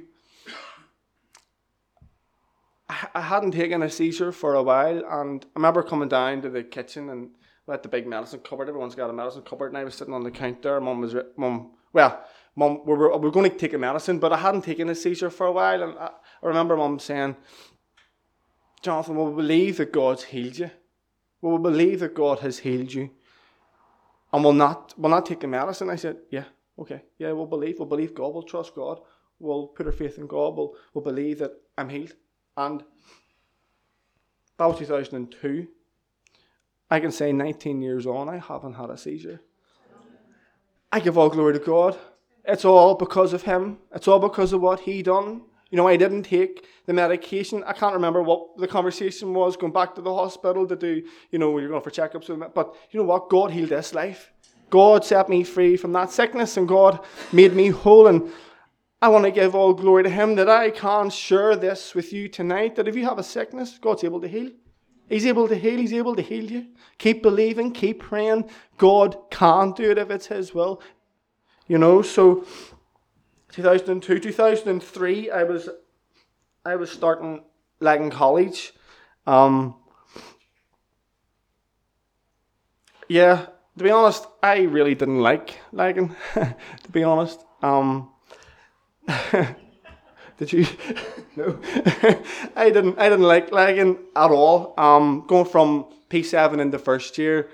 I, 2.87 3.07
I 3.15 3.21
hadn't 3.21 3.51
taken 3.51 3.83
a 3.83 3.89
seizure 3.89 4.31
for 4.31 4.53
a 4.53 4.63
while, 4.63 5.03
and 5.09 5.43
I 5.43 5.59
remember 5.59 5.83
coming 5.83 6.07
down 6.07 6.41
to 6.43 6.49
the 6.49 6.63
kitchen 6.63 7.09
and 7.09 7.31
we 7.67 7.73
had 7.73 7.83
the 7.83 7.89
big 7.89 8.07
medicine 8.07 8.39
cupboard. 8.39 8.69
Everyone's 8.69 8.95
got 8.95 9.09
a 9.09 9.13
medicine 9.13 9.41
cupboard, 9.41 9.67
and 9.67 9.77
I 9.77 9.83
was 9.83 9.95
sitting 9.95 10.13
on 10.13 10.23
the 10.23 10.31
counter. 10.31 10.79
Mum 10.79 11.01
was, 11.01 11.15
mum 11.35 11.71
well, 11.93 12.25
mum, 12.55 12.81
we 12.85 12.93
were, 12.93 13.17
we 13.17 13.25
were 13.25 13.31
going 13.31 13.49
to 13.49 13.57
take 13.57 13.73
a 13.73 13.77
medicine, 13.77 14.19
but 14.19 14.33
I 14.33 14.37
hadn't 14.37 14.63
taken 14.63 14.89
a 14.89 14.95
seizure 14.95 15.29
for 15.29 15.47
a 15.47 15.51
while. 15.51 15.83
And 15.83 15.97
I, 15.97 16.09
I 16.41 16.47
remember 16.47 16.75
mum 16.75 16.99
saying, 16.99 17.35
Jonathan, 18.81 19.15
will 19.15 19.31
we 19.31 19.41
believe 19.41 19.77
that 19.77 19.93
God's 19.93 20.23
healed 20.23 20.57
you? 20.57 20.71
Will 21.41 21.57
we 21.57 21.63
believe 21.63 21.99
that 22.01 22.15
God 22.15 22.39
has 22.39 22.59
healed 22.59 22.93
you? 22.93 23.11
And 24.31 24.43
we'll 24.43 24.53
not, 24.53 24.93
we'll 24.97 25.11
not 25.11 25.25
take 25.25 25.41
the 25.41 25.47
medicine? 25.47 25.89
I 25.89 25.95
said, 25.95 26.17
yeah, 26.29 26.45
okay. 26.79 27.03
Yeah, 27.17 27.31
we'll 27.33 27.45
believe. 27.45 27.77
We'll 27.79 27.87
believe 27.87 28.15
God. 28.15 28.33
We'll 28.33 28.43
trust 28.43 28.75
God. 28.75 28.99
We'll 29.39 29.67
put 29.67 29.85
our 29.85 29.91
faith 29.91 30.17
in 30.17 30.27
God. 30.27 30.55
We'll, 30.55 30.75
we'll 30.93 31.03
believe 31.03 31.39
that 31.39 31.51
I'm 31.77 31.89
healed. 31.89 32.13
And 32.57 32.83
that 34.57 34.65
was 34.65 34.79
2002. 34.79 35.67
I 36.89 36.99
can 36.99 37.11
say 37.11 37.31
19 37.31 37.81
years 37.81 38.05
on, 38.05 38.29
I 38.29 38.37
haven't 38.37 38.73
had 38.73 38.89
a 38.89 38.97
seizure. 38.97 39.41
I 40.93 40.99
give 40.99 41.17
all 41.17 41.27
glory 41.27 41.53
to 41.53 41.59
God. 41.59 41.97
It's 42.45 42.65
all 42.65 42.93
because 42.93 43.33
of 43.33 43.41
Him. 43.41 43.79
It's 43.95 44.07
all 44.07 44.19
because 44.19 44.53
of 44.53 44.61
what 44.61 44.81
He 44.81 45.01
done. 45.01 45.41
You 45.71 45.77
know, 45.77 45.87
I 45.87 45.97
didn't 45.97 46.21
take 46.21 46.67
the 46.85 46.93
medication. 46.93 47.63
I 47.65 47.73
can't 47.73 47.95
remember 47.95 48.21
what 48.21 48.57
the 48.57 48.67
conversation 48.67 49.33
was 49.33 49.57
going 49.57 49.73
back 49.73 49.95
to 49.95 50.01
the 50.01 50.13
hospital 50.13 50.67
to 50.67 50.75
do, 50.75 51.01
you 51.31 51.39
know, 51.39 51.57
you're 51.57 51.69
going 51.69 51.81
for 51.81 51.89
checkups. 51.89 52.53
But 52.53 52.75
you 52.91 52.99
know 52.99 53.07
what? 53.07 53.27
God 53.27 53.49
healed 53.49 53.69
this 53.69 53.95
life. 53.95 54.31
God 54.69 55.03
set 55.03 55.29
me 55.29 55.43
free 55.43 55.77
from 55.77 55.93
that 55.93 56.11
sickness 56.11 56.57
and 56.57 56.67
God 56.67 56.99
made 57.31 57.55
me 57.55 57.69
whole. 57.69 58.05
And 58.05 58.31
I 59.01 59.07
want 59.07 59.25
to 59.25 59.31
give 59.31 59.55
all 59.55 59.73
glory 59.73 60.03
to 60.03 60.11
Him 60.11 60.35
that 60.35 60.47
I 60.47 60.69
can 60.69 61.09
share 61.09 61.55
this 61.55 61.95
with 61.95 62.13
you 62.13 62.29
tonight 62.29 62.75
that 62.75 62.87
if 62.87 62.95
you 62.95 63.05
have 63.05 63.17
a 63.17 63.23
sickness, 63.23 63.79
God's 63.81 64.03
able 64.03 64.21
to 64.21 64.27
heal. 64.27 64.51
He's 65.09 65.25
able 65.25 65.47
to 65.47 65.55
heal. 65.55 65.77
He's 65.79 65.93
able 65.93 66.15
to 66.15 66.21
heal 66.21 66.49
you. 66.49 66.67
Keep 66.97 67.23
believing. 67.23 67.71
Keep 67.71 68.01
praying. 68.01 68.49
God 68.77 69.17
can't 69.29 69.75
do 69.75 69.91
it 69.91 69.97
if 69.97 70.09
it's 70.09 70.27
His 70.27 70.53
will. 70.53 70.81
You 71.67 71.77
know, 71.77 72.01
so 72.01 72.45
2002, 73.51 74.19
2003, 74.19 75.31
I 75.31 75.43
was, 75.43 75.69
I 76.65 76.75
was 76.75 76.91
starting 76.91 77.43
Lagan 77.79 78.09
College. 78.09 78.73
Um, 79.27 79.75
yeah, 83.07 83.47
to 83.77 83.83
be 83.83 83.91
honest, 83.91 84.25
I 84.41 84.61
really 84.61 84.95
didn't 84.95 85.19
like 85.19 85.59
Lagan. 85.71 86.15
to 86.33 86.91
be 86.91 87.03
honest, 87.03 87.43
um, 87.61 88.09
did 90.37 90.53
you? 90.53 90.65
no, 91.35 91.59
I 92.55 92.69
didn't. 92.69 92.97
I 92.99 93.09
didn't 93.09 93.27
like 93.27 93.51
Lagan 93.51 93.97
at 94.15 94.31
all. 94.31 94.73
Um, 94.77 95.25
going 95.27 95.45
from 95.45 95.85
P 96.09 96.23
seven 96.23 96.59
into 96.59 96.79
first 96.79 97.17
year, 97.17 97.49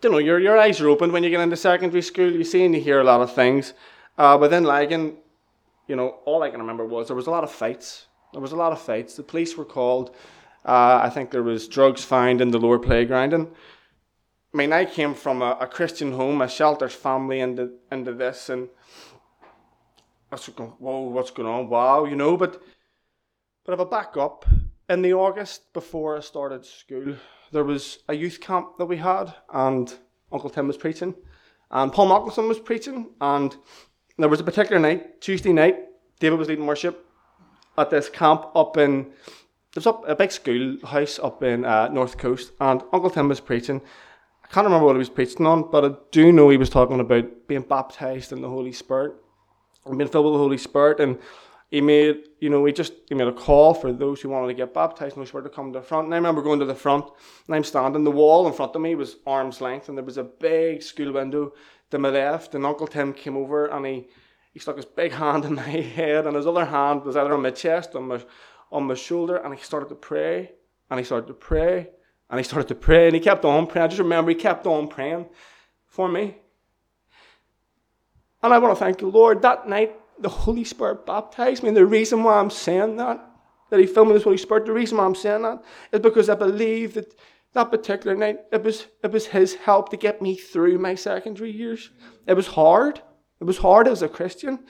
don't 0.00 0.12
know, 0.12 0.18
your, 0.18 0.38
your 0.38 0.56
eyes 0.58 0.80
are 0.80 0.88
open 0.88 1.12
when 1.12 1.24
you 1.24 1.30
get 1.30 1.40
into 1.40 1.56
secondary 1.56 2.02
school. 2.02 2.30
You 2.30 2.44
see 2.44 2.64
and 2.64 2.74
you 2.74 2.80
hear 2.80 3.00
a 3.00 3.04
lot 3.04 3.20
of 3.20 3.34
things. 3.34 3.74
Uh, 4.16 4.38
but 4.38 4.50
then 4.50 4.64
Lagan, 4.64 5.16
you 5.86 5.96
know, 5.96 6.16
all 6.24 6.42
I 6.42 6.50
can 6.50 6.60
remember 6.60 6.84
was 6.84 7.08
there 7.08 7.16
was 7.16 7.26
a 7.26 7.30
lot 7.30 7.44
of 7.44 7.50
fights. 7.50 8.06
There 8.32 8.40
was 8.40 8.52
a 8.52 8.56
lot 8.56 8.72
of 8.72 8.80
fights. 8.80 9.16
The 9.16 9.22
police 9.22 9.56
were 9.56 9.64
called. 9.64 10.14
Uh, 10.64 11.00
I 11.02 11.10
think 11.10 11.30
there 11.30 11.42
was 11.42 11.66
drugs 11.66 12.04
found 12.04 12.40
in 12.40 12.50
the 12.50 12.58
lower 12.58 12.78
playground. 12.78 13.32
And 13.32 13.48
I 14.52 14.56
mean, 14.56 14.72
I 14.72 14.84
came 14.84 15.14
from 15.14 15.42
a, 15.42 15.56
a 15.60 15.66
Christian 15.66 16.12
home, 16.12 16.42
a 16.42 16.48
sheltered 16.48 16.92
family 16.92 17.40
into, 17.40 17.70
into 17.90 18.12
this. 18.12 18.48
And 18.48 18.68
Was 20.30 20.48
going, 20.48 20.70
whoa, 20.70 21.00
what's 21.08 21.30
going 21.30 21.48
on? 21.48 21.68
Wow, 21.68 22.04
you 22.04 22.14
know. 22.14 22.36
But, 22.36 22.62
but 23.64 23.72
if 23.72 23.80
I 23.80 23.84
back 23.84 24.16
up, 24.16 24.44
in 24.88 25.02
the 25.02 25.12
August 25.12 25.72
before 25.72 26.16
I 26.16 26.20
started 26.20 26.64
school, 26.64 27.14
there 27.52 27.64
was 27.64 27.98
a 28.08 28.14
youth 28.14 28.40
camp 28.40 28.78
that 28.78 28.86
we 28.86 28.96
had, 28.96 29.34
and 29.52 29.92
Uncle 30.32 30.50
Tim 30.50 30.66
was 30.66 30.76
preaching, 30.76 31.14
and 31.70 31.92
Paul 31.92 32.08
Mockelson 32.08 32.48
was 32.48 32.58
preaching, 32.58 33.10
and 33.20 33.56
there 34.18 34.28
was 34.28 34.40
a 34.40 34.44
particular 34.44 34.80
night, 34.80 35.20
Tuesday 35.20 35.52
night, 35.52 35.76
David 36.20 36.38
was 36.38 36.48
leading 36.48 36.66
worship 36.66 37.06
at 37.76 37.90
this 37.90 38.08
camp 38.08 38.46
up 38.54 38.76
in, 38.76 39.04
there 39.04 39.76
was 39.76 39.86
up 39.86 40.08
a 40.08 40.16
big 40.16 40.32
schoolhouse 40.32 41.18
up 41.18 41.42
in 41.42 41.64
uh, 41.64 41.88
North 41.88 42.18
Coast, 42.18 42.52
and 42.60 42.82
Uncle 42.92 43.10
Tim 43.10 43.28
was 43.28 43.40
preaching. 43.40 43.80
I 44.42 44.48
can't 44.48 44.64
remember 44.64 44.86
what 44.86 44.94
he 44.94 44.98
was 44.98 45.10
preaching 45.10 45.46
on, 45.46 45.70
but 45.70 45.84
I 45.84 45.94
do 46.10 46.32
know 46.32 46.48
he 46.48 46.56
was 46.56 46.70
talking 46.70 47.00
about 47.00 47.46
being 47.46 47.62
baptized 47.62 48.32
in 48.32 48.40
the 48.40 48.48
Holy 48.48 48.72
Spirit 48.72 49.14
being 49.96 50.10
filled 50.10 50.26
with 50.26 50.34
the 50.34 50.38
Holy 50.38 50.58
Spirit, 50.58 51.00
and 51.00 51.18
he 51.70 51.82
made, 51.82 52.28
you 52.40 52.48
know, 52.48 52.64
he 52.64 52.72
just 52.72 52.94
he 53.08 53.14
made 53.14 53.28
a 53.28 53.32
call 53.32 53.74
for 53.74 53.92
those 53.92 54.20
who 54.20 54.30
wanted 54.30 54.48
to 54.48 54.54
get 54.54 54.72
baptized 54.72 55.16
and 55.16 55.30
were 55.30 55.42
to 55.42 55.48
come 55.48 55.72
to 55.72 55.80
the 55.80 55.84
front. 55.84 56.06
And 56.06 56.14
I 56.14 56.16
remember 56.16 56.42
going 56.42 56.60
to 56.60 56.64
the 56.64 56.74
front, 56.74 57.04
and 57.46 57.54
I'm 57.54 57.64
standing. 57.64 58.04
The 58.04 58.10
wall 58.10 58.46
in 58.46 58.54
front 58.54 58.74
of 58.74 58.80
me 58.80 58.94
was 58.94 59.16
arm's 59.26 59.60
length, 59.60 59.88
and 59.88 59.96
there 59.96 60.04
was 60.04 60.16
a 60.16 60.24
big 60.24 60.82
school 60.82 61.12
window 61.12 61.52
to 61.90 61.98
my 61.98 62.08
left. 62.08 62.54
And 62.54 62.64
Uncle 62.64 62.86
Tim 62.86 63.12
came 63.12 63.36
over, 63.36 63.66
and 63.66 63.84
he 63.84 64.08
he 64.52 64.58
stuck 64.58 64.76
his 64.76 64.86
big 64.86 65.12
hand 65.22 65.44
in 65.44 65.56
my 65.56 65.62
head, 65.62 66.26
and 66.26 66.36
his 66.36 66.46
other 66.46 66.64
hand 66.64 67.04
was 67.04 67.16
either 67.16 67.34
on 67.34 67.42
my 67.42 67.50
chest, 67.50 67.94
on 67.94 68.08
my 68.08 68.20
on 68.72 68.84
my 68.84 68.94
shoulder, 68.94 69.36
and 69.36 69.54
he 69.54 69.62
started 69.62 69.90
to 69.90 69.94
pray, 69.94 70.52
and 70.90 70.98
he 70.98 71.04
started 71.04 71.26
to 71.26 71.34
pray, 71.34 71.90
and 72.30 72.38
he 72.38 72.44
started 72.44 72.68
to 72.68 72.74
pray, 72.74 73.06
and 73.06 73.14
he 73.14 73.20
kept 73.20 73.44
on 73.44 73.66
praying. 73.66 73.84
I 73.84 73.88
just 73.88 73.98
remember 73.98 74.30
he 74.30 74.34
kept 74.34 74.66
on 74.66 74.88
praying 74.88 75.26
for 75.86 76.08
me. 76.08 76.38
And 78.42 78.52
I 78.52 78.58
want 78.58 78.76
to 78.76 78.84
thank 78.84 78.98
the 78.98 79.06
Lord 79.06 79.42
that 79.42 79.68
night 79.68 79.94
the 80.20 80.28
Holy 80.28 80.64
Spirit 80.64 81.06
baptized 81.06 81.62
me. 81.62 81.68
And 81.68 81.76
the 81.76 81.86
reason 81.86 82.22
why 82.22 82.38
I'm 82.38 82.50
saying 82.50 82.96
that, 82.96 83.24
that 83.70 83.80
He 83.80 83.86
filled 83.86 84.08
me 84.08 84.14
with 84.14 84.22
the 84.22 84.28
Holy 84.28 84.38
Spirit, 84.38 84.66
the 84.66 84.72
reason 84.72 84.98
why 84.98 85.04
I'm 85.04 85.14
saying 85.14 85.42
that 85.42 85.62
is 85.92 86.00
because 86.00 86.28
I 86.28 86.34
believe 86.34 86.94
that 86.94 87.14
that 87.54 87.70
particular 87.70 88.16
night, 88.16 88.40
it 88.52 88.62
was, 88.62 88.86
it 89.02 89.10
was 89.10 89.26
His 89.26 89.54
help 89.54 89.90
to 89.90 89.96
get 89.96 90.20
me 90.20 90.36
through 90.36 90.78
my 90.78 90.94
secondary 90.94 91.50
years. 91.50 91.90
It 92.26 92.34
was 92.34 92.48
hard. 92.48 93.00
It 93.40 93.44
was 93.44 93.58
hard 93.58 93.86
as 93.86 94.02
a 94.02 94.08
Christian, 94.08 94.64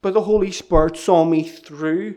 but 0.00 0.14
the 0.14 0.22
Holy 0.22 0.52
Spirit 0.52 0.96
saw 0.96 1.24
me 1.24 1.42
through 1.42 2.16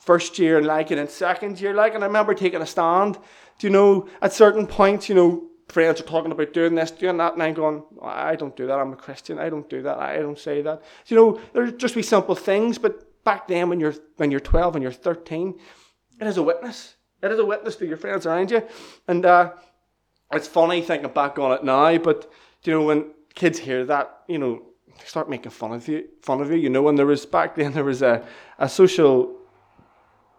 first 0.00 0.38
year 0.38 0.56
and 0.56 0.66
like 0.66 0.90
it 0.90 0.98
in 0.98 1.08
second 1.08 1.60
year, 1.60 1.74
like, 1.74 1.94
and 1.94 2.02
I 2.02 2.06
remember 2.06 2.32
taking 2.32 2.62
a 2.62 2.66
stand. 2.66 3.18
You 3.60 3.70
know, 3.70 4.08
at 4.20 4.34
certain 4.34 4.66
points, 4.66 5.08
you 5.08 5.14
know, 5.14 5.48
friends 5.68 6.00
are 6.00 6.04
talking 6.04 6.32
about 6.32 6.52
doing 6.52 6.74
this, 6.74 6.90
doing 6.90 7.16
that, 7.16 7.34
and 7.34 7.42
I'm 7.42 7.54
going, 7.54 7.82
I 8.02 8.36
don't 8.36 8.56
do 8.56 8.66
that. 8.66 8.78
I'm 8.78 8.92
a 8.92 8.96
Christian. 8.96 9.38
I 9.38 9.48
don't 9.50 9.68
do 9.68 9.82
that. 9.82 9.98
I 9.98 10.18
don't 10.18 10.38
say 10.38 10.62
that. 10.62 10.82
You 11.06 11.16
know, 11.16 11.40
there's 11.52 11.72
just 11.72 11.94
be 11.94 12.02
simple 12.02 12.34
things, 12.34 12.78
but 12.78 13.24
back 13.24 13.48
then 13.48 13.68
when 13.68 13.80
you're 13.80 13.94
when 14.16 14.30
you're 14.30 14.40
12 14.40 14.76
and 14.76 14.82
you're 14.82 14.92
13, 14.92 15.58
it 16.20 16.26
is 16.26 16.36
a 16.36 16.42
witness. 16.42 16.96
It 17.22 17.32
is 17.32 17.38
a 17.38 17.44
witness 17.44 17.76
to 17.76 17.86
your 17.86 17.96
friends 17.96 18.26
around 18.26 18.50
you, 18.50 18.62
and 19.08 19.26
uh, 19.26 19.52
it's 20.32 20.48
funny 20.48 20.82
thinking 20.82 21.10
back 21.10 21.38
on 21.38 21.52
it 21.52 21.64
now. 21.64 21.98
But 21.98 22.30
you 22.62 22.72
know, 22.72 22.82
when 22.82 23.10
kids 23.34 23.58
hear 23.58 23.84
that, 23.86 24.22
you 24.28 24.38
know, 24.38 24.62
they 24.98 25.04
start 25.04 25.28
making 25.28 25.50
fun 25.50 25.72
of 25.72 25.88
you. 25.88 26.08
Fun 26.22 26.40
of 26.40 26.50
you, 26.50 26.56
you 26.56 26.70
know. 26.70 26.88
And 26.88 26.98
there 26.98 27.06
was 27.06 27.26
back 27.26 27.56
then 27.56 27.72
there 27.72 27.84
was 27.84 28.02
a 28.02 28.24
a 28.58 28.68
social 28.68 29.36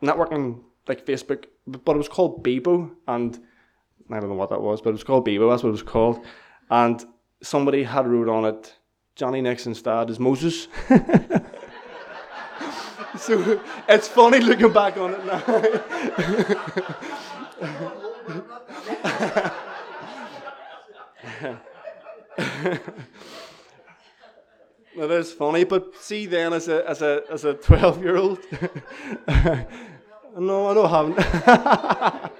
networking 0.01 0.61
like 0.87 1.05
Facebook, 1.05 1.45
but 1.67 1.95
it 1.95 1.97
was 1.97 2.07
called 2.07 2.43
Bebo, 2.43 2.91
and 3.07 3.39
I 4.09 4.19
don't 4.19 4.29
know 4.29 4.35
what 4.35 4.49
that 4.49 4.61
was, 4.61 4.81
but 4.81 4.89
it 4.89 4.93
was 4.93 5.03
called 5.03 5.25
Bebo. 5.27 5.49
That's 5.49 5.63
what 5.63 5.69
it 5.69 5.73
was 5.73 5.83
called. 5.83 6.25
And 6.69 7.03
somebody 7.41 7.83
had 7.83 8.07
wrote 8.07 8.29
on 8.29 8.45
it, 8.45 8.75
Johnny 9.15 9.41
Nixon's 9.41 9.81
dad 9.81 10.09
is 10.09 10.19
Moses. 10.19 10.67
so 13.17 13.61
it's 13.89 14.07
funny 14.07 14.39
looking 14.39 14.71
back 14.71 14.97
on 14.97 15.13
it 15.13 15.25
now. 15.25 15.43
It 24.97 25.11
is 25.11 25.31
funny, 25.31 25.63
but 25.63 25.95
see 25.97 26.25
then 26.25 26.53
as 26.53 26.67
a 26.67 26.89
as 26.89 27.03
a 27.03 27.21
as 27.31 27.45
a 27.45 27.53
twelve 27.53 28.01
year 28.01 28.17
old. 28.17 28.39
no, 30.37 30.67
I 30.67 30.73
don't 30.73 30.89
have 30.89 32.31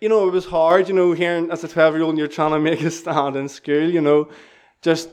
you 0.00 0.08
know, 0.08 0.26
it 0.26 0.32
was 0.32 0.46
hard, 0.46 0.88
you 0.88 0.94
know, 0.94 1.12
hearing 1.12 1.50
as 1.50 1.62
a 1.62 1.68
12 1.68 1.94
year 1.94 2.02
old 2.02 2.16
you're 2.16 2.26
trying 2.26 2.52
to 2.52 2.58
make 2.58 2.80
a 2.80 2.90
stand 2.90 3.36
in 3.36 3.48
school, 3.48 3.88
you 3.88 4.00
know, 4.00 4.28
just 4.82 5.10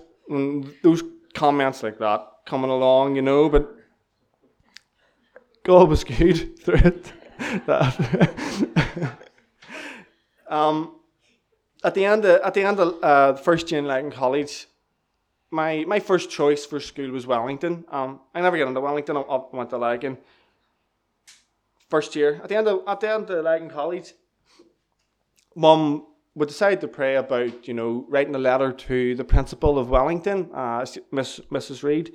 those 0.81 1.03
comments 1.33 1.83
like 1.83 1.99
that 1.99 2.25
coming 2.45 2.69
along, 2.69 3.15
you 3.15 3.21
know, 3.21 3.49
but 3.49 3.75
God 5.63 5.89
was 5.89 6.03
good 6.03 6.57
through 6.63 6.79
it. 6.79 7.13
um, 10.49 10.95
at 11.83 11.93
the 11.93 12.05
end 12.05 12.25
of, 12.25 12.41
at 12.41 12.53
the 12.53 12.63
end 12.63 12.79
of 12.79 13.03
uh, 13.03 13.33
first 13.35 13.69
year 13.69 13.79
in 13.79 13.85
Lagan 13.85 14.11
College, 14.11 14.67
my, 15.51 15.83
my 15.85 15.99
first 15.99 16.29
choice 16.29 16.65
for 16.65 16.79
school 16.79 17.11
was 17.11 17.27
Wellington. 17.27 17.85
Um, 17.89 18.21
I 18.33 18.41
never 18.41 18.57
got 18.57 18.67
into 18.67 18.81
Wellington. 18.81 19.17
I, 19.17 19.21
I 19.21 19.41
went 19.51 19.69
to 19.69 19.77
Lagan. 19.77 20.17
First 21.89 22.15
year, 22.15 22.41
at 22.43 22.49
the 22.49 22.55
end 22.57 22.67
of 22.67 22.81
at 22.85 22.99
the 22.99 23.09
end 23.09 23.29
of 23.29 23.45
Lagan 23.45 23.69
College, 23.69 24.13
mum 25.57 26.05
we 26.37 26.45
decided 26.45 26.79
to 26.81 26.87
pray 26.87 27.15
about, 27.15 27.67
you 27.67 27.73
know, 27.73 28.05
writing 28.09 28.35
a 28.35 28.37
letter 28.37 28.71
to 28.71 29.15
the 29.15 29.23
principal 29.23 29.79
of 29.79 29.89
Wellington, 29.89 30.51
uh, 30.53 30.85
Miss, 31.11 31.39
Mrs. 31.51 31.81
Reed, 31.81 32.13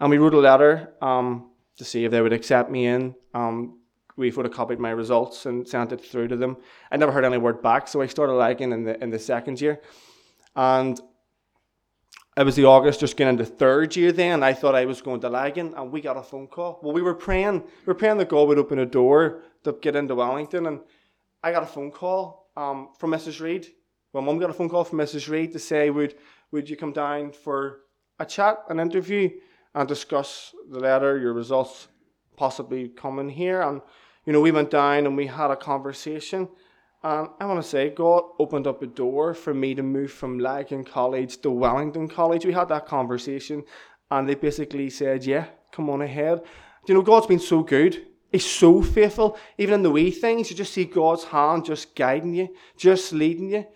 and 0.00 0.10
we 0.10 0.18
wrote 0.18 0.34
a 0.34 0.38
letter 0.38 0.92
um, 1.00 1.50
to 1.76 1.84
see 1.84 2.04
if 2.04 2.10
they 2.10 2.20
would 2.20 2.32
accept 2.32 2.68
me 2.68 2.86
in. 2.86 3.14
Um, 3.32 3.78
we 4.16 4.32
photocopied 4.32 4.80
my 4.80 4.90
results 4.90 5.46
and 5.46 5.66
sent 5.66 5.92
it 5.92 6.04
through 6.04 6.26
to 6.28 6.36
them. 6.36 6.56
I 6.90 6.96
never 6.96 7.12
heard 7.12 7.24
any 7.24 7.38
word 7.38 7.62
back, 7.62 7.86
so 7.86 8.02
I 8.02 8.06
started 8.06 8.32
Lagan 8.32 8.72
in 8.72 8.82
the 8.82 9.00
in 9.00 9.10
the 9.10 9.20
second 9.20 9.60
year, 9.60 9.80
and 10.56 11.00
it 12.36 12.42
was 12.42 12.56
the 12.56 12.64
August, 12.64 12.98
just 12.98 13.16
getting 13.16 13.38
into 13.38 13.44
third 13.44 13.94
year. 13.94 14.10
Then 14.10 14.42
I 14.42 14.52
thought 14.52 14.74
I 14.74 14.84
was 14.84 15.00
going 15.00 15.20
to 15.20 15.28
Lagan, 15.28 15.74
and 15.74 15.92
we 15.92 16.00
got 16.00 16.16
a 16.16 16.24
phone 16.24 16.48
call. 16.48 16.80
Well, 16.82 16.92
we 16.92 17.02
were 17.02 17.14
praying, 17.14 17.60
we 17.60 17.86
were 17.86 17.94
praying 17.94 18.18
that 18.18 18.28
God 18.28 18.48
would 18.48 18.58
open 18.58 18.80
a 18.80 18.86
door 18.86 19.42
to 19.62 19.74
get 19.80 19.94
into 19.94 20.16
Wellington, 20.16 20.66
and 20.66 20.80
I 21.40 21.52
got 21.52 21.62
a 21.62 21.66
phone 21.66 21.92
call 21.92 22.39
um, 22.56 22.90
from 22.98 23.10
Mrs. 23.10 23.40
Reed. 23.40 23.68
Well, 24.12 24.22
mum 24.22 24.38
got 24.38 24.50
a 24.50 24.52
phone 24.52 24.68
call 24.68 24.84
from 24.84 24.98
Mrs. 24.98 25.28
Reed 25.28 25.52
to 25.52 25.58
say, 25.58 25.90
would, 25.90 26.16
would 26.50 26.68
you 26.68 26.76
come 26.76 26.92
down 26.92 27.32
for 27.32 27.80
a 28.18 28.26
chat, 28.26 28.58
an 28.68 28.80
interview, 28.80 29.30
and 29.74 29.88
discuss 29.88 30.54
the 30.70 30.80
letter, 30.80 31.18
your 31.18 31.32
results, 31.32 31.88
possibly 32.36 32.88
coming 32.88 33.28
here? 33.28 33.62
And, 33.62 33.80
you 34.26 34.32
know, 34.32 34.40
we 34.40 34.50
went 34.50 34.70
down 34.70 35.06
and 35.06 35.16
we 35.16 35.26
had 35.26 35.50
a 35.50 35.56
conversation. 35.56 36.48
And 37.02 37.28
I 37.40 37.46
want 37.46 37.62
to 37.62 37.68
say, 37.68 37.90
God 37.90 38.24
opened 38.38 38.66
up 38.66 38.82
a 38.82 38.86
door 38.86 39.32
for 39.32 39.54
me 39.54 39.74
to 39.74 39.82
move 39.82 40.10
from 40.10 40.38
Lagan 40.38 40.84
College 40.84 41.40
to 41.42 41.50
Wellington 41.50 42.08
College. 42.08 42.44
We 42.44 42.52
had 42.52 42.68
that 42.68 42.86
conversation, 42.86 43.64
and 44.10 44.28
they 44.28 44.34
basically 44.34 44.90
said, 44.90 45.24
Yeah, 45.24 45.46
come 45.72 45.88
on 45.88 46.02
ahead. 46.02 46.42
You 46.86 46.94
know, 46.94 47.02
God's 47.02 47.26
been 47.26 47.38
so 47.38 47.62
good. 47.62 48.06
He's 48.30 48.46
so 48.46 48.80
faithful. 48.82 49.36
Even 49.58 49.74
in 49.74 49.82
the 49.82 49.90
wee 49.90 50.10
things, 50.10 50.50
you 50.50 50.56
just 50.56 50.72
see 50.72 50.84
God's 50.84 51.24
hand 51.24 51.64
just 51.64 51.94
guiding 51.94 52.34
you, 52.34 52.54
just 52.76 53.12
leading 53.12 53.50
you. 53.50 53.66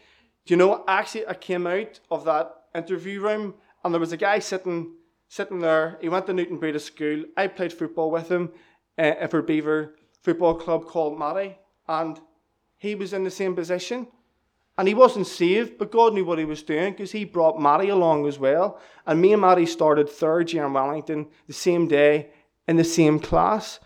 Do 0.46 0.54
you 0.54 0.56
know, 0.56 0.84
actually, 0.86 1.26
I 1.26 1.34
came 1.34 1.66
out 1.66 2.00
of 2.10 2.24
that 2.24 2.54
interview 2.74 3.20
room 3.20 3.54
and 3.82 3.92
there 3.92 4.00
was 4.00 4.12
a 4.12 4.16
guy 4.16 4.38
sitting 4.38 4.92
sitting 5.28 5.58
there. 5.58 5.98
He 6.00 6.08
went 6.08 6.26
to 6.26 6.32
Newtownbreda 6.32 6.80
School. 6.80 7.24
I 7.36 7.48
played 7.48 7.72
football 7.72 8.10
with 8.10 8.30
him 8.30 8.52
uh, 8.96 9.26
for 9.26 9.42
Belvoir 9.42 9.94
Football 10.22 10.54
Club 10.54 10.86
called 10.86 11.18
Matty, 11.18 11.58
and 11.88 12.20
he 12.76 12.94
was 12.94 13.12
in 13.12 13.24
the 13.24 13.30
same 13.30 13.54
position. 13.54 14.06
And 14.78 14.88
he 14.88 14.94
wasn't 14.94 15.26
saved, 15.26 15.78
but 15.78 15.92
God 15.92 16.14
knew 16.14 16.24
what 16.24 16.38
he 16.38 16.44
was 16.44 16.62
doing 16.62 16.92
because 16.92 17.12
he 17.12 17.24
brought 17.24 17.60
Matty 17.60 17.88
along 17.90 18.26
as 18.26 18.38
well. 18.38 18.80
And 19.06 19.20
me 19.20 19.32
and 19.32 19.42
Matty 19.42 19.66
started 19.66 20.08
third 20.08 20.52
year 20.52 20.66
in 20.66 20.72
Wellington 20.72 21.28
the 21.46 21.52
same 21.52 21.86
day 21.86 22.30
in 22.66 22.76
the 22.76 22.84
same 22.84 23.20
class 23.20 23.78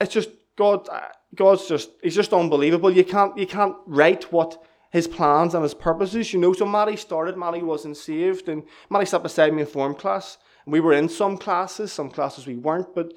it's 0.00 0.12
just 0.12 0.30
God. 0.56 0.88
Uh, 0.88 1.00
God's 1.34 1.66
just 1.66 1.90
he's 2.02 2.14
just 2.14 2.32
unbelievable. 2.32 2.90
You 2.90 3.04
can't 3.04 3.36
you 3.36 3.46
can't 3.46 3.76
write 3.86 4.32
what 4.32 4.62
his 4.90 5.08
plans 5.08 5.54
and 5.54 5.62
his 5.62 5.74
purposes. 5.74 6.32
You 6.32 6.40
know, 6.40 6.52
so 6.52 6.66
Matty 6.66 6.96
started. 6.96 7.36
Matty 7.36 7.62
wasn't 7.62 7.96
saved, 7.96 8.48
and 8.48 8.62
Matty 8.90 9.06
sat 9.06 9.22
beside 9.22 9.52
me 9.52 9.62
in 9.62 9.66
form 9.66 9.94
class. 9.94 10.38
And 10.64 10.72
we 10.72 10.80
were 10.80 10.92
in 10.92 11.08
some 11.08 11.36
classes, 11.36 11.92
some 11.92 12.10
classes 12.10 12.46
we 12.46 12.56
weren't. 12.56 12.94
But 12.94 13.12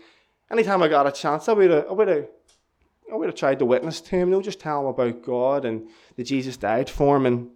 anytime 0.52 0.82
I 0.82 0.88
got 0.88 1.08
a 1.08 1.12
chance, 1.12 1.48
I 1.48 1.54
would 1.54 1.70
have, 1.70 1.88
I 1.88 1.94
would 1.94 2.08
have 2.08 2.28
I 3.12 3.16
would 3.16 3.30
have 3.30 3.36
tried 3.36 3.60
to 3.60 3.66
witness 3.66 4.02
to 4.02 4.16
him, 4.18 4.30
you 4.30 4.36
know, 4.36 4.42
just 4.42 4.60
tell 4.60 4.82
him 4.82 4.88
about 4.88 5.24
God 5.24 5.64
and 5.64 5.88
that 6.18 6.26
Jesus 6.26 6.58
died 6.58 6.90
for 6.90 7.16
him. 7.16 7.26
And 7.26 7.50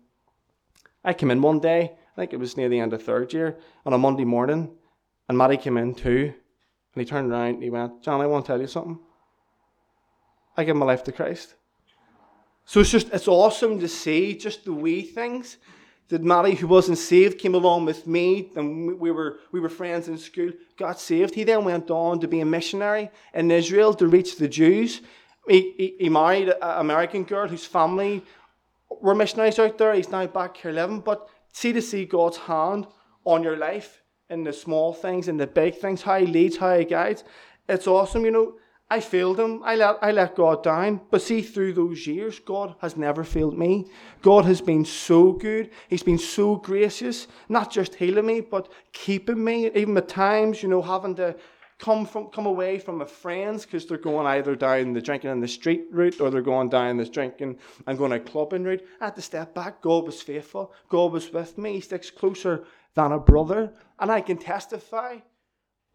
I 1.03 1.13
came 1.13 1.31
in 1.31 1.41
one 1.41 1.59
day, 1.59 1.91
I 2.15 2.21
think 2.21 2.31
it 2.31 2.39
was 2.39 2.55
near 2.55 2.69
the 2.69 2.79
end 2.79 2.93
of 2.93 3.03
third 3.03 3.33
year, 3.33 3.57
on 3.85 3.93
a 3.93 3.97
Monday 3.97 4.23
morning, 4.23 4.71
and 5.27 5.37
Matty 5.37 5.57
came 5.57 5.77
in 5.77 5.93
too. 5.93 6.33
And 6.93 7.01
he 7.01 7.05
turned 7.05 7.31
around 7.31 7.55
and 7.55 7.63
he 7.63 7.69
went, 7.69 8.01
John, 8.01 8.21
I 8.21 8.27
want 8.27 8.45
to 8.45 8.51
tell 8.51 8.61
you 8.61 8.67
something. 8.67 8.99
I 10.57 10.63
give 10.63 10.75
my 10.75 10.85
life 10.85 11.03
to 11.05 11.11
Christ. 11.11 11.55
So 12.65 12.79
it's 12.79 12.91
just, 12.91 13.09
it's 13.11 13.27
awesome 13.27 13.79
to 13.79 13.87
see 13.87 14.35
just 14.35 14.65
the 14.65 14.73
wee 14.73 15.01
things 15.01 15.57
that 16.09 16.23
Matty, 16.23 16.55
who 16.55 16.67
wasn't 16.67 16.97
saved, 16.97 17.39
came 17.39 17.55
along 17.55 17.85
with 17.85 18.05
me, 18.05 18.51
and 18.57 18.99
we 18.99 19.11
were, 19.11 19.39
we 19.53 19.61
were 19.61 19.69
friends 19.69 20.09
in 20.09 20.17
school, 20.17 20.51
got 20.77 20.99
saved. 20.99 21.33
He 21.33 21.45
then 21.45 21.63
went 21.63 21.89
on 21.89 22.19
to 22.19 22.27
be 22.27 22.41
a 22.41 22.45
missionary 22.45 23.09
in 23.33 23.49
Israel 23.49 23.93
to 23.93 24.07
reach 24.07 24.37
the 24.37 24.47
Jews. 24.47 25.01
He, 25.47 25.73
he, 25.77 25.95
he 26.01 26.09
married 26.09 26.49
an 26.49 26.57
American 26.61 27.23
girl 27.23 27.47
whose 27.47 27.65
family 27.65 28.23
were 28.99 29.15
missionaries 29.15 29.57
out 29.57 29.77
there. 29.77 29.93
He's 29.93 30.09
now 30.09 30.27
back 30.27 30.57
here 30.57 30.73
living. 30.73 30.99
But 30.99 31.29
see 31.53 31.71
to 31.71 31.81
see 31.81 32.05
God's 32.05 32.37
hand 32.37 32.87
on 33.23 33.41
your 33.41 33.57
life 33.57 34.01
in 34.29 34.43
the 34.43 34.53
small 34.53 34.93
things, 34.93 35.29
in 35.29 35.37
the 35.37 35.47
big 35.47 35.75
things, 35.77 36.01
how 36.01 36.19
He 36.19 36.25
leads, 36.25 36.57
how 36.57 36.77
He 36.77 36.85
guides. 36.85 37.23
It's 37.69 37.87
awesome, 37.87 38.25
you 38.25 38.31
know. 38.31 38.55
I 38.91 38.99
failed 38.99 39.39
him. 39.39 39.63
I 39.63 39.77
let, 39.77 39.99
I 40.01 40.11
let 40.11 40.35
God 40.35 40.63
down. 40.63 40.99
But 41.09 41.21
see, 41.21 41.41
through 41.41 41.71
those 41.71 42.05
years, 42.05 42.39
God 42.39 42.75
has 42.79 42.97
never 42.97 43.23
failed 43.23 43.57
me. 43.57 43.87
God 44.21 44.43
has 44.43 44.59
been 44.59 44.83
so 44.83 45.31
good. 45.31 45.69
He's 45.87 46.03
been 46.03 46.17
so 46.17 46.57
gracious, 46.57 47.27
not 47.47 47.71
just 47.71 47.95
healing 47.95 48.25
me, 48.25 48.41
but 48.41 48.69
keeping 48.91 49.41
me. 49.41 49.71
Even 49.71 49.95
at 49.95 50.09
times, 50.09 50.61
you 50.61 50.67
know, 50.67 50.81
having 50.81 51.15
to 51.15 51.37
come 51.79 52.05
from 52.05 52.27
come 52.27 52.45
away 52.45 52.79
from 52.79 52.97
my 52.97 53.05
friends 53.05 53.65
because 53.65 53.85
they're 53.85 53.97
going 53.97 54.27
either 54.27 54.57
down 54.57 54.91
the 54.91 55.01
drinking 55.01 55.31
in 55.31 55.39
the 55.39 55.47
street 55.47 55.85
route 55.89 56.19
or 56.19 56.29
they're 56.29 56.41
going 56.41 56.69
down 56.69 56.97
this 56.97 57.09
drinking 57.09 57.57
and 57.87 57.97
going 57.97 58.11
out 58.11 58.25
clubbing 58.25 58.65
route. 58.65 58.83
I 58.99 59.05
had 59.05 59.15
to 59.15 59.21
step 59.21 59.55
back. 59.55 59.81
God 59.81 60.05
was 60.05 60.21
faithful. 60.21 60.73
God 60.89 61.13
was 61.13 61.31
with 61.31 61.57
me. 61.57 61.75
He 61.75 61.79
sticks 61.79 62.11
closer 62.11 62.65
than 62.93 63.13
a 63.13 63.19
brother. 63.19 63.73
And 63.99 64.11
I 64.11 64.19
can 64.19 64.35
testify 64.35 65.19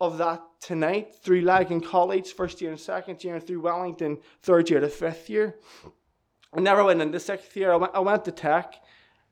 of 0.00 0.18
that 0.18 0.42
tonight 0.60 1.14
through 1.22 1.42
Lagan 1.42 1.80
College, 1.80 2.34
first 2.34 2.60
year 2.60 2.70
and 2.70 2.80
second 2.80 3.24
year, 3.24 3.36
and 3.36 3.46
through 3.46 3.60
Wellington, 3.60 4.18
third 4.42 4.68
year 4.68 4.80
to 4.80 4.88
fifth 4.88 5.30
year. 5.30 5.54
I 6.52 6.60
never 6.60 6.84
went 6.84 7.00
into 7.02 7.20
sixth 7.20 7.56
year. 7.56 7.72
I 7.72 7.76
went, 7.76 7.94
I 7.94 8.00
went 8.00 8.24
to 8.26 8.32
Tech, 8.32 8.74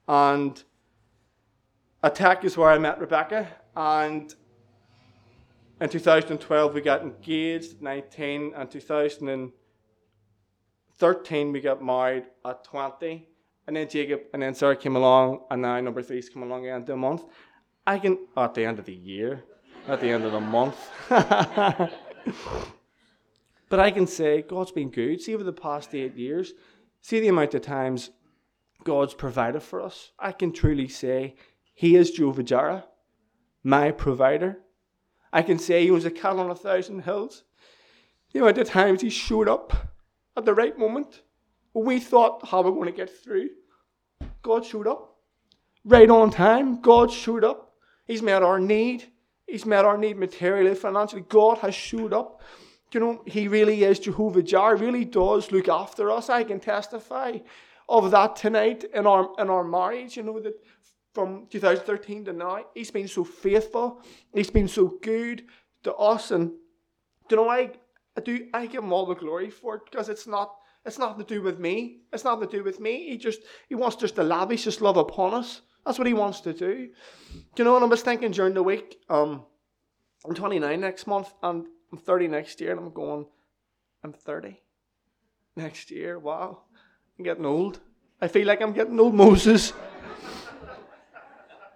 and 0.08 0.64
at 2.02 2.14
Tech 2.14 2.44
is 2.44 2.56
where 2.56 2.70
I 2.70 2.78
met 2.78 2.98
Rebecca. 2.98 3.46
And 3.76 4.34
in 5.80 5.88
2012, 5.88 6.74
we 6.74 6.80
got 6.80 7.02
engaged 7.02 7.74
at 7.74 7.82
19, 7.82 8.52
and 8.56 8.70
2013, 8.70 11.52
we 11.52 11.60
got 11.60 11.84
married 11.84 12.24
at 12.44 12.62
20. 12.64 13.28
And 13.66 13.76
then 13.76 13.88
Jacob 13.88 14.20
and 14.32 14.42
then 14.42 14.54
Sarah 14.54 14.76
came 14.76 14.96
along, 14.96 15.40
and 15.50 15.62
now 15.62 15.80
number 15.80 16.02
three's 16.02 16.28
come 16.28 16.42
along 16.42 16.60
at 16.60 16.64
the 16.68 16.72
end 16.72 16.82
of 16.82 16.88
the 16.88 16.96
month. 16.96 17.24
I 17.86 17.98
can, 17.98 18.18
at 18.36 18.54
the 18.54 18.64
end 18.64 18.78
of 18.78 18.84
the 18.84 18.94
year, 18.94 19.42
at 19.88 20.00
the 20.00 20.08
end 20.08 20.24
of 20.24 20.32
the 20.32 20.40
month. 20.40 20.90
but 21.08 21.90
I 23.80 23.90
can 23.90 24.06
say 24.06 24.42
God's 24.42 24.72
been 24.72 24.90
good. 24.90 25.20
See, 25.20 25.34
over 25.34 25.44
the 25.44 25.52
past 25.52 25.94
eight 25.94 26.16
years, 26.16 26.52
see 27.00 27.20
the 27.20 27.28
amount 27.28 27.54
of 27.54 27.62
times 27.62 28.10
God's 28.82 29.14
provided 29.14 29.62
for 29.62 29.80
us. 29.80 30.12
I 30.18 30.32
can 30.32 30.52
truly 30.52 30.88
say 30.88 31.36
He 31.74 31.96
is 31.96 32.10
Jehovah 32.10 32.42
Jireh, 32.42 32.84
my 33.62 33.90
provider. 33.90 34.58
I 35.32 35.42
can 35.42 35.58
say 35.58 35.84
He 35.84 35.90
was 35.90 36.04
a 36.04 36.10
cat 36.10 36.36
on 36.36 36.50
a 36.50 36.54
thousand 36.54 37.00
hills. 37.00 37.44
The 38.32 38.40
amount 38.40 38.58
of 38.58 38.68
times 38.68 39.02
He 39.02 39.10
showed 39.10 39.48
up 39.48 39.94
at 40.36 40.44
the 40.44 40.54
right 40.54 40.78
moment 40.78 41.22
when 41.72 41.86
we 41.86 42.00
thought, 42.00 42.48
how 42.48 42.62
we're 42.62 42.70
we 42.70 42.76
going 42.76 42.92
to 42.92 42.96
get 42.96 43.10
through? 43.10 43.50
God 44.42 44.64
showed 44.64 44.86
up. 44.86 45.16
Right 45.84 46.08
on 46.08 46.30
time, 46.30 46.80
God 46.80 47.10
showed 47.10 47.44
up. 47.44 47.74
He's 48.06 48.22
met 48.22 48.42
our 48.42 48.58
need. 48.58 49.12
He's 49.46 49.66
met 49.66 49.84
our 49.84 49.98
need 49.98 50.16
materially, 50.16 50.74
financially. 50.74 51.24
God 51.28 51.58
has 51.58 51.74
showed 51.74 52.12
up. 52.12 52.42
You 52.92 53.00
know, 53.00 53.22
He 53.26 53.48
really 53.48 53.84
is 53.84 53.98
Jehovah 53.98 54.42
Jireh, 54.42 54.76
really 54.76 55.04
does 55.04 55.50
look 55.50 55.68
after 55.68 56.10
us. 56.10 56.30
I 56.30 56.44
can 56.44 56.60
testify 56.60 57.38
of 57.88 58.10
that 58.12 58.36
tonight 58.36 58.84
in 58.94 59.06
our 59.06 59.30
in 59.38 59.50
our 59.50 59.64
marriage. 59.64 60.16
You 60.16 60.22
know, 60.22 60.40
that 60.40 60.54
from 61.12 61.46
2013 61.50 62.26
to 62.26 62.32
now, 62.32 62.64
He's 62.74 62.90
been 62.90 63.08
so 63.08 63.24
faithful, 63.24 64.02
He's 64.32 64.50
been 64.50 64.68
so 64.68 64.98
good 65.02 65.44
to 65.82 65.94
us. 65.94 66.30
And 66.30 66.52
you 67.30 67.36
know, 67.36 67.48
I, 67.48 67.72
I 68.16 68.20
do 68.20 68.46
I 68.54 68.66
give 68.66 68.82
him 68.82 68.92
all 68.92 69.06
the 69.06 69.14
glory 69.14 69.50
for 69.50 69.76
it 69.76 69.82
because 69.90 70.08
it's 70.08 70.26
not 70.26 70.54
it's 70.84 70.98
nothing 70.98 71.24
to 71.24 71.34
do 71.34 71.42
with 71.42 71.58
me. 71.58 72.00
It's 72.12 72.24
nothing 72.24 72.48
to 72.48 72.56
do 72.58 72.64
with 72.64 72.80
me. 72.80 73.08
He 73.08 73.16
just 73.16 73.40
he 73.68 73.74
wants 73.74 73.96
just 73.96 74.16
to 74.16 74.22
lavish 74.22 74.64
his 74.64 74.80
love 74.80 74.96
upon 74.96 75.34
us. 75.34 75.62
That's 75.84 75.98
what 75.98 76.06
he 76.06 76.14
wants 76.14 76.40
to 76.42 76.52
do. 76.52 76.88
Do 77.32 77.42
you 77.56 77.64
know 77.64 77.74
what 77.74 77.82
I 77.82 77.86
was 77.86 78.02
thinking 78.02 78.30
during 78.30 78.54
the 78.54 78.62
week? 78.62 79.00
Um, 79.08 79.44
I'm 80.24 80.34
29 80.34 80.80
next 80.80 81.06
month 81.06 81.32
and 81.42 81.66
I'm 81.92 81.98
30 81.98 82.28
next 82.28 82.60
year, 82.60 82.72
and 82.72 82.80
I'm 82.80 82.92
going, 82.92 83.26
I'm 84.02 84.12
30 84.12 84.60
next 85.54 85.90
year. 85.90 86.18
Wow, 86.18 86.62
I'm 87.18 87.24
getting 87.24 87.46
old. 87.46 87.78
I 88.20 88.28
feel 88.28 88.46
like 88.46 88.60
I'm 88.60 88.72
getting 88.72 88.98
old 88.98 89.14
Moses. 89.14 89.72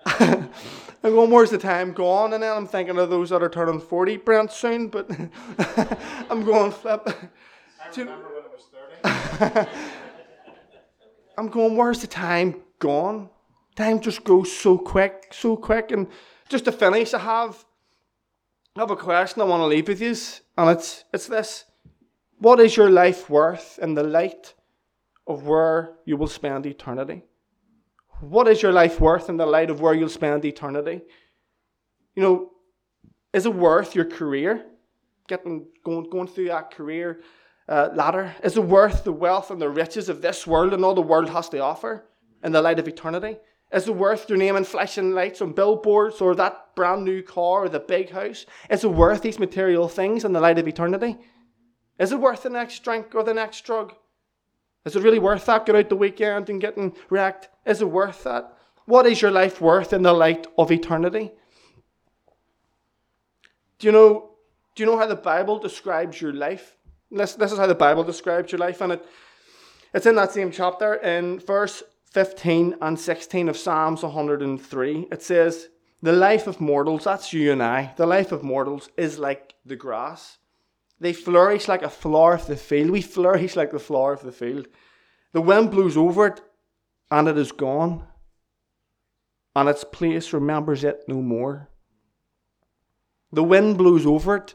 I'm 0.06 0.50
going, 1.02 1.30
where's 1.30 1.50
the 1.50 1.58
time 1.58 1.92
gone? 1.92 2.32
And 2.32 2.42
then 2.42 2.56
I'm 2.56 2.66
thinking 2.66 2.98
of 2.98 3.10
those 3.10 3.30
that 3.30 3.42
are 3.42 3.48
turning 3.48 3.80
40, 3.80 4.16
Brent, 4.16 4.50
soon, 4.50 4.88
but 4.88 5.08
I'm 6.30 6.44
going, 6.44 6.72
flip. 6.72 7.02
I 7.06 7.90
remember 7.96 8.28
when 8.28 8.44
it 8.44 8.50
was 8.50 8.64
30. 9.04 9.27
I'm 11.38 11.48
going, 11.48 11.76
where's 11.76 12.00
the 12.00 12.06
time 12.06 12.62
gone? 12.78 13.30
Time 13.76 14.00
just 14.00 14.24
goes 14.24 14.54
so 14.54 14.76
quick, 14.76 15.32
so 15.32 15.56
quick. 15.56 15.92
And 15.92 16.08
just 16.48 16.64
to 16.64 16.72
finish, 16.72 17.14
I 17.14 17.18
have, 17.18 17.64
I 18.76 18.80
have 18.80 18.90
a 18.90 18.96
question 18.96 19.42
I 19.42 19.44
want 19.44 19.60
to 19.60 19.66
leave 19.66 19.88
with 19.88 20.00
you, 20.00 20.14
and 20.56 20.70
it's, 20.70 21.04
it's 21.12 21.26
this. 21.26 21.64
What 22.38 22.60
is 22.60 22.76
your 22.76 22.90
life 22.90 23.30
worth 23.30 23.78
in 23.80 23.94
the 23.94 24.02
light 24.02 24.54
of 25.26 25.46
where 25.46 25.94
you 26.04 26.16
will 26.16 26.28
spend 26.28 26.66
eternity? 26.66 27.22
What 28.20 28.48
is 28.48 28.62
your 28.62 28.72
life 28.72 29.00
worth 29.00 29.28
in 29.28 29.36
the 29.36 29.46
light 29.46 29.70
of 29.70 29.80
where 29.80 29.94
you'll 29.94 30.08
spend 30.08 30.44
eternity? 30.44 31.02
You 32.16 32.22
know, 32.22 32.50
is 33.32 33.46
it 33.46 33.54
worth 33.54 33.94
your 33.94 34.06
career? 34.06 34.64
Getting 35.28 35.66
going 35.84 36.10
going 36.10 36.26
through 36.26 36.48
that 36.48 36.72
career 36.72 37.20
uh, 37.68 37.90
ladder? 37.94 38.34
Is 38.42 38.56
it 38.56 38.64
worth 38.64 39.04
the 39.04 39.12
wealth 39.12 39.50
and 39.50 39.60
the 39.60 39.68
riches 39.68 40.08
of 40.08 40.22
this 40.22 40.46
world 40.46 40.72
and 40.72 40.84
all 40.84 40.94
the 40.94 41.02
world 41.02 41.28
has 41.30 41.48
to 41.50 41.58
offer 41.58 42.06
in 42.42 42.52
the 42.52 42.62
light 42.62 42.78
of 42.78 42.88
eternity? 42.88 43.36
Is 43.70 43.86
it 43.86 43.94
worth 43.94 44.28
your 44.28 44.38
name 44.38 44.56
and 44.56 44.66
flashing 44.66 45.12
lights 45.12 45.42
on 45.42 45.52
billboards 45.52 46.20
or 46.22 46.34
that 46.34 46.74
brand 46.74 47.04
new 47.04 47.22
car 47.22 47.64
or 47.64 47.68
the 47.68 47.80
big 47.80 48.10
house? 48.10 48.46
Is 48.70 48.82
it 48.82 48.90
worth 48.90 49.20
these 49.20 49.38
material 49.38 49.88
things 49.88 50.24
in 50.24 50.32
the 50.32 50.40
light 50.40 50.58
of 50.58 50.66
eternity? 50.66 51.18
Is 51.98 52.12
it 52.12 52.20
worth 52.20 52.44
the 52.44 52.50
next 52.50 52.82
drink 52.82 53.14
or 53.14 53.22
the 53.22 53.34
next 53.34 53.64
drug? 53.64 53.94
Is 54.86 54.96
it 54.96 55.02
really 55.02 55.18
worth 55.18 55.44
that? 55.46 55.66
Get 55.66 55.76
out 55.76 55.88
the 55.90 55.96
weekend 55.96 56.48
and 56.48 56.60
getting 56.60 56.94
wrecked? 57.10 57.50
Is 57.66 57.82
it 57.82 57.90
worth 57.90 58.24
that? 58.24 58.54
What 58.86 59.04
is 59.04 59.20
your 59.20 59.30
life 59.30 59.60
worth 59.60 59.92
in 59.92 60.02
the 60.02 60.14
light 60.14 60.46
of 60.56 60.72
eternity? 60.72 61.32
Do 63.78 63.86
you 63.86 63.92
know, 63.92 64.30
do 64.74 64.82
you 64.82 64.86
know 64.86 64.96
how 64.96 65.06
the 65.06 65.14
Bible 65.14 65.58
describes 65.58 66.22
your 66.22 66.32
life? 66.32 66.77
This, 67.10 67.34
this 67.34 67.52
is 67.52 67.58
how 67.58 67.66
the 67.66 67.74
Bible 67.74 68.04
describes 68.04 68.52
your 68.52 68.58
life, 68.58 68.80
and 68.80 68.92
it, 68.92 69.06
it's 69.94 70.06
in 70.06 70.16
that 70.16 70.32
same 70.32 70.50
chapter 70.50 70.94
in 70.94 71.40
verse 71.40 71.82
15 72.10 72.76
and 72.80 72.98
16 72.98 73.48
of 73.48 73.56
Psalms 73.56 74.02
103, 74.02 75.08
it 75.10 75.22
says, 75.22 75.68
The 76.02 76.12
life 76.12 76.46
of 76.46 76.60
mortals, 76.60 77.04
that's 77.04 77.32
you 77.32 77.52
and 77.52 77.62
I, 77.62 77.92
the 77.96 78.06
life 78.06 78.32
of 78.32 78.42
mortals 78.42 78.90
is 78.96 79.18
like 79.18 79.54
the 79.64 79.76
grass. 79.76 80.38
They 81.00 81.12
flourish 81.12 81.68
like 81.68 81.82
a 81.82 81.90
flower 81.90 82.34
of 82.34 82.46
the 82.46 82.56
field. 82.56 82.90
We 82.90 83.02
flourish 83.02 83.56
like 83.56 83.70
the 83.70 83.78
flower 83.78 84.12
of 84.12 84.22
the 84.22 84.32
field. 84.32 84.66
The 85.32 85.40
wind 85.40 85.70
blows 85.70 85.96
over 85.96 86.26
it, 86.26 86.40
and 87.10 87.28
it 87.28 87.38
is 87.38 87.52
gone, 87.52 88.04
and 89.54 89.68
its 89.68 89.84
place 89.84 90.32
remembers 90.32 90.84
it 90.84 91.04
no 91.06 91.22
more. 91.22 91.68
The 93.32 93.44
wind 93.44 93.76
blows 93.78 94.06
over 94.06 94.36
it, 94.36 94.54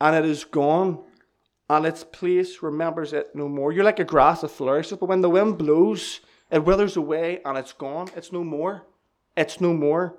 and 0.00 0.16
it 0.16 0.24
is 0.24 0.44
gone, 0.44 1.04
and 1.68 1.84
its 1.84 2.04
place 2.04 2.62
remembers 2.62 3.12
it 3.12 3.34
no 3.34 3.48
more. 3.48 3.72
You're 3.72 3.84
like 3.84 3.98
a 3.98 4.04
grass 4.04 4.42
that 4.42 4.48
flourishes, 4.48 4.98
but 4.98 5.08
when 5.08 5.20
the 5.20 5.30
wind 5.30 5.58
blows, 5.58 6.20
it 6.50 6.64
withers 6.64 6.96
away 6.96 7.40
and 7.44 7.58
it's 7.58 7.72
gone. 7.72 8.08
It's 8.14 8.32
no 8.32 8.44
more. 8.44 8.86
It's 9.36 9.60
no 9.60 9.72
more. 9.72 10.18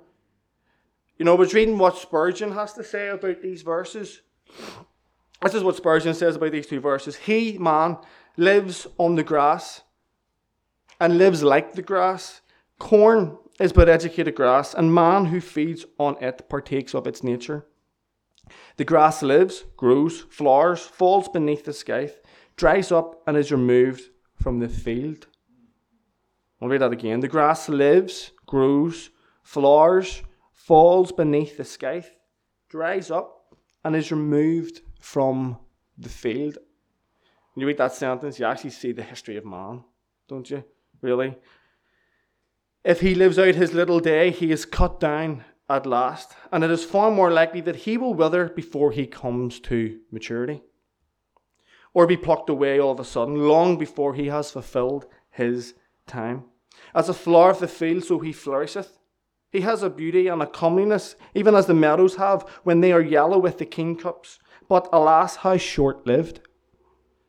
You 1.16 1.24
know, 1.24 1.34
I 1.34 1.38
was 1.38 1.54
reading 1.54 1.78
what 1.78 1.98
Spurgeon 1.98 2.52
has 2.52 2.74
to 2.74 2.84
say 2.84 3.08
about 3.08 3.42
these 3.42 3.62
verses. 3.62 4.20
This 5.42 5.54
is 5.54 5.64
what 5.64 5.76
Spurgeon 5.76 6.14
says 6.14 6.36
about 6.36 6.52
these 6.52 6.66
two 6.66 6.80
verses. 6.80 7.16
He, 7.16 7.58
man, 7.58 7.98
lives 8.36 8.86
on 8.98 9.16
the 9.16 9.24
grass 9.24 9.82
and 11.00 11.18
lives 11.18 11.42
like 11.42 11.72
the 11.72 11.82
grass. 11.82 12.40
Corn 12.78 13.38
is 13.58 13.72
but 13.72 13.88
educated 13.88 14.36
grass, 14.36 14.74
and 14.74 14.94
man 14.94 15.26
who 15.26 15.40
feeds 15.40 15.84
on 15.98 16.16
it 16.22 16.48
partakes 16.48 16.94
of 16.94 17.06
its 17.06 17.24
nature. 17.24 17.66
The 18.78 18.84
grass 18.84 19.24
lives, 19.24 19.64
grows, 19.76 20.20
flowers, 20.30 20.80
falls 20.80 21.28
beneath 21.28 21.64
the 21.64 21.72
scythe, 21.72 22.20
dries 22.56 22.92
up 22.92 23.20
and 23.26 23.36
is 23.36 23.50
removed 23.50 24.02
from 24.36 24.60
the 24.60 24.68
field. 24.68 25.26
I'll 26.62 26.68
read 26.68 26.80
that 26.80 26.92
again. 26.92 27.18
The 27.18 27.28
grass 27.28 27.68
lives, 27.68 28.30
grows, 28.46 29.10
flowers, 29.42 30.22
falls 30.52 31.10
beneath 31.10 31.56
the 31.56 31.64
scythe, 31.64 32.12
dries 32.68 33.10
up, 33.10 33.52
and 33.84 33.96
is 33.96 34.12
removed 34.12 34.80
from 35.00 35.58
the 35.96 36.08
field. 36.08 36.58
When 37.54 37.62
you 37.62 37.66
read 37.66 37.78
that 37.78 37.94
sentence, 37.94 38.38
you 38.38 38.46
actually 38.46 38.70
see 38.70 38.92
the 38.92 39.02
history 39.02 39.36
of 39.36 39.44
man, 39.44 39.82
don't 40.28 40.48
you? 40.48 40.62
Really? 41.00 41.36
If 42.84 43.00
he 43.00 43.16
lives 43.16 43.40
out 43.40 43.56
his 43.56 43.74
little 43.74 43.98
day, 43.98 44.30
he 44.30 44.52
is 44.52 44.64
cut 44.64 45.00
down 45.00 45.44
at 45.68 45.86
last, 45.86 46.34
and 46.50 46.64
it 46.64 46.70
is 46.70 46.84
far 46.84 47.10
more 47.10 47.30
likely 47.30 47.60
that 47.60 47.76
he 47.76 47.98
will 47.98 48.14
wither 48.14 48.48
before 48.48 48.92
he 48.92 49.06
comes 49.06 49.60
to 49.60 50.00
maturity, 50.10 50.62
or 51.92 52.06
be 52.06 52.16
plucked 52.16 52.48
away 52.48 52.78
all 52.78 52.92
of 52.92 53.00
a 53.00 53.04
sudden, 53.04 53.48
long 53.48 53.76
before 53.76 54.14
he 54.14 54.26
has 54.26 54.50
fulfilled 54.50 55.06
his 55.30 55.74
time. 56.06 56.44
As 56.94 57.08
a 57.08 57.14
flower 57.14 57.50
of 57.50 57.60
the 57.60 57.68
field, 57.68 58.04
so 58.04 58.18
he 58.18 58.32
flourisheth. 58.32 58.98
He 59.50 59.62
has 59.62 59.82
a 59.82 59.90
beauty 59.90 60.28
and 60.28 60.42
a 60.42 60.46
comeliness, 60.46 61.16
even 61.34 61.54
as 61.54 61.66
the 61.66 61.74
meadows 61.74 62.16
have 62.16 62.42
when 62.64 62.80
they 62.80 62.92
are 62.92 63.00
yellow 63.00 63.38
with 63.38 63.58
the 63.58 63.66
kingcups. 63.66 64.38
But 64.68 64.88
alas, 64.92 65.36
how 65.36 65.56
short 65.56 66.06
lived! 66.06 66.40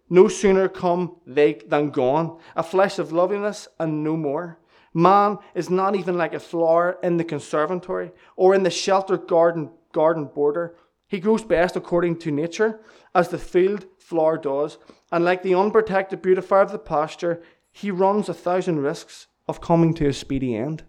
No 0.10 0.28
sooner 0.28 0.67
come 0.67 1.17
they 1.25 1.62
than 1.67 1.91
gone, 1.91 2.39
a 2.56 2.63
flash 2.63 2.99
of 2.99 3.12
loveliness 3.12 3.67
and 3.80 4.04
no 4.04 4.17
more. 4.17 4.60
Man 4.93 5.38
is 5.54 5.69
not 5.69 5.95
even 5.95 6.17
like 6.17 6.34
a 6.34 6.39
flower 6.39 6.97
in 7.04 7.17
the 7.17 7.23
conservatory 7.23 8.12
or 8.36 8.56
in 8.56 8.63
the 8.63 8.71
sheltered 8.71 9.28
garden, 9.28 9.71
garden 9.91 10.25
border. 10.25 10.75
He 11.08 11.19
grows 11.19 11.43
best 11.43 11.75
according 11.75 12.19
to 12.19 12.32
nature, 12.32 12.80
as 13.13 13.30
the 13.30 13.38
field 13.38 13.86
flower 13.97 14.38
does, 14.38 14.78
and 15.12 15.25
like 15.25 15.43
the 15.43 15.56
unprotected 15.56 16.21
beautifier 16.21 16.62
of 16.62 16.71
the 16.71 16.80
pasture, 16.80 17.41
he 17.71 17.91
runs 17.91 18.30
a 18.30 18.34
thousand 18.34 18.80
risks 18.80 19.28
of 19.47 19.62
coming 19.62 19.93
to 19.95 20.08
a 20.08 20.13
speedy 20.13 20.56
end. 20.56 20.84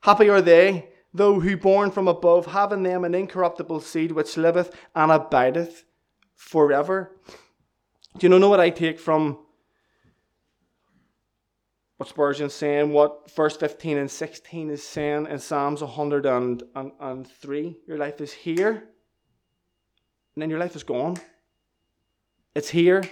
Happy 0.00 0.28
are 0.28 0.42
they, 0.42 0.88
though 1.12 1.40
who 1.40 1.56
born 1.56 1.90
from 1.90 2.08
above 2.08 2.46
have 2.46 2.72
in 2.72 2.82
them 2.82 3.04
an 3.04 3.14
incorruptible 3.14 3.80
seed 3.80 4.12
which 4.12 4.36
liveth 4.36 4.74
and 4.94 5.10
abideth 5.10 5.84
forever. 6.34 7.16
Do 8.18 8.28
you 8.28 8.38
know 8.38 8.48
what 8.48 8.60
I 8.60 8.70
take 8.70 8.98
from 8.98 9.38
what 11.96 12.08
Spurgeon's 12.08 12.54
saying, 12.54 12.92
what 12.92 13.30
verse 13.30 13.56
15 13.56 13.98
and 13.98 14.10
16 14.10 14.70
is 14.70 14.82
saying 14.82 15.26
in 15.26 15.38
Psalms 15.38 15.80
103? 15.80 17.76
Your 17.86 17.98
life 17.98 18.20
is 18.20 18.32
here, 18.32 18.70
and 18.70 20.42
then 20.42 20.50
your 20.50 20.58
life 20.58 20.74
is 20.74 20.82
gone. 20.82 21.16
It's 22.54 22.68
here, 22.68 23.02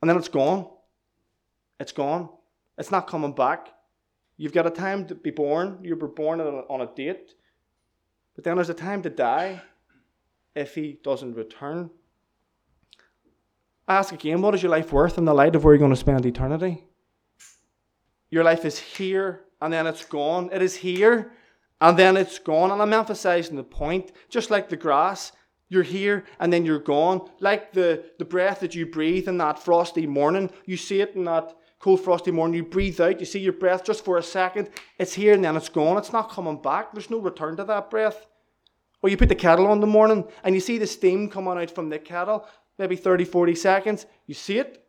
and 0.00 0.10
then 0.10 0.16
it's 0.16 0.28
gone. 0.28 0.68
It's 1.78 1.92
gone. 1.92 2.28
It's 2.78 2.90
not 2.90 3.06
coming 3.06 3.32
back. 3.32 3.72
You've 4.36 4.52
got 4.52 4.66
a 4.66 4.70
time 4.70 5.06
to 5.06 5.14
be 5.14 5.30
born. 5.30 5.78
You 5.82 5.96
were 5.96 6.08
born 6.08 6.40
on 6.40 6.46
a, 6.46 6.60
on 6.72 6.80
a 6.82 6.94
date. 6.94 7.34
But 8.34 8.44
then 8.44 8.56
there's 8.56 8.68
a 8.68 8.74
time 8.74 9.02
to 9.02 9.10
die 9.10 9.62
if 10.54 10.74
he 10.74 10.98
doesn't 11.02 11.34
return. 11.34 11.90
Ask 13.88 14.12
again, 14.12 14.42
what 14.42 14.54
is 14.54 14.62
your 14.62 14.70
life 14.70 14.92
worth 14.92 15.16
in 15.16 15.24
the 15.24 15.34
light 15.34 15.54
of 15.54 15.64
where 15.64 15.72
you're 15.72 15.78
going 15.78 15.92
to 15.92 15.96
spend 15.96 16.26
eternity? 16.26 16.84
Your 18.30 18.42
life 18.42 18.64
is 18.64 18.78
here 18.78 19.42
and 19.60 19.72
then 19.72 19.86
it's 19.86 20.04
gone. 20.04 20.50
It 20.52 20.60
is 20.60 20.74
here 20.74 21.32
and 21.80 21.96
then 21.96 22.16
it's 22.16 22.38
gone. 22.40 22.72
And 22.72 22.82
I'm 22.82 22.92
emphasizing 22.92 23.56
the 23.56 23.62
point, 23.62 24.10
just 24.28 24.50
like 24.50 24.68
the 24.68 24.76
grass, 24.76 25.32
you're 25.68 25.84
here 25.84 26.24
and 26.40 26.52
then 26.52 26.64
you're 26.64 26.80
gone. 26.80 27.30
Like 27.38 27.72
the, 27.72 28.04
the 28.18 28.24
breath 28.24 28.60
that 28.60 28.74
you 28.74 28.86
breathe 28.86 29.28
in 29.28 29.38
that 29.38 29.60
frosty 29.60 30.06
morning, 30.06 30.50
you 30.64 30.76
see 30.76 31.00
it 31.00 31.14
in 31.14 31.24
that 31.24 31.54
cold 31.78 32.00
frosty 32.00 32.32
morning, 32.32 32.56
you 32.56 32.64
breathe 32.64 33.00
out, 33.00 33.20
you 33.20 33.26
see 33.26 33.38
your 33.38 33.52
breath 33.52 33.84
just 33.84 34.04
for 34.04 34.18
a 34.18 34.22
second, 34.22 34.68
it's 34.98 35.14
here 35.14 35.34
and 35.34 35.44
then 35.44 35.56
it's 35.56 35.68
gone. 35.68 35.96
It's 35.96 36.12
not 36.12 36.30
coming 36.30 36.60
back. 36.60 36.92
There's 36.92 37.10
no 37.10 37.18
return 37.18 37.56
to 37.58 37.64
that 37.64 37.90
breath. 37.90 38.26
Or 39.02 39.08
you 39.08 39.16
put 39.16 39.28
the 39.28 39.36
kettle 39.36 39.68
on 39.68 39.80
the 39.80 39.86
morning 39.86 40.24
and 40.42 40.56
you 40.56 40.60
see 40.60 40.78
the 40.78 40.86
steam 40.88 41.28
coming 41.28 41.56
out 41.56 41.70
from 41.70 41.88
the 41.88 42.00
kettle, 42.00 42.48
maybe 42.78 42.96
30, 42.96 43.24
40 43.24 43.54
seconds, 43.54 44.06
you 44.26 44.34
see 44.34 44.58
it, 44.58 44.84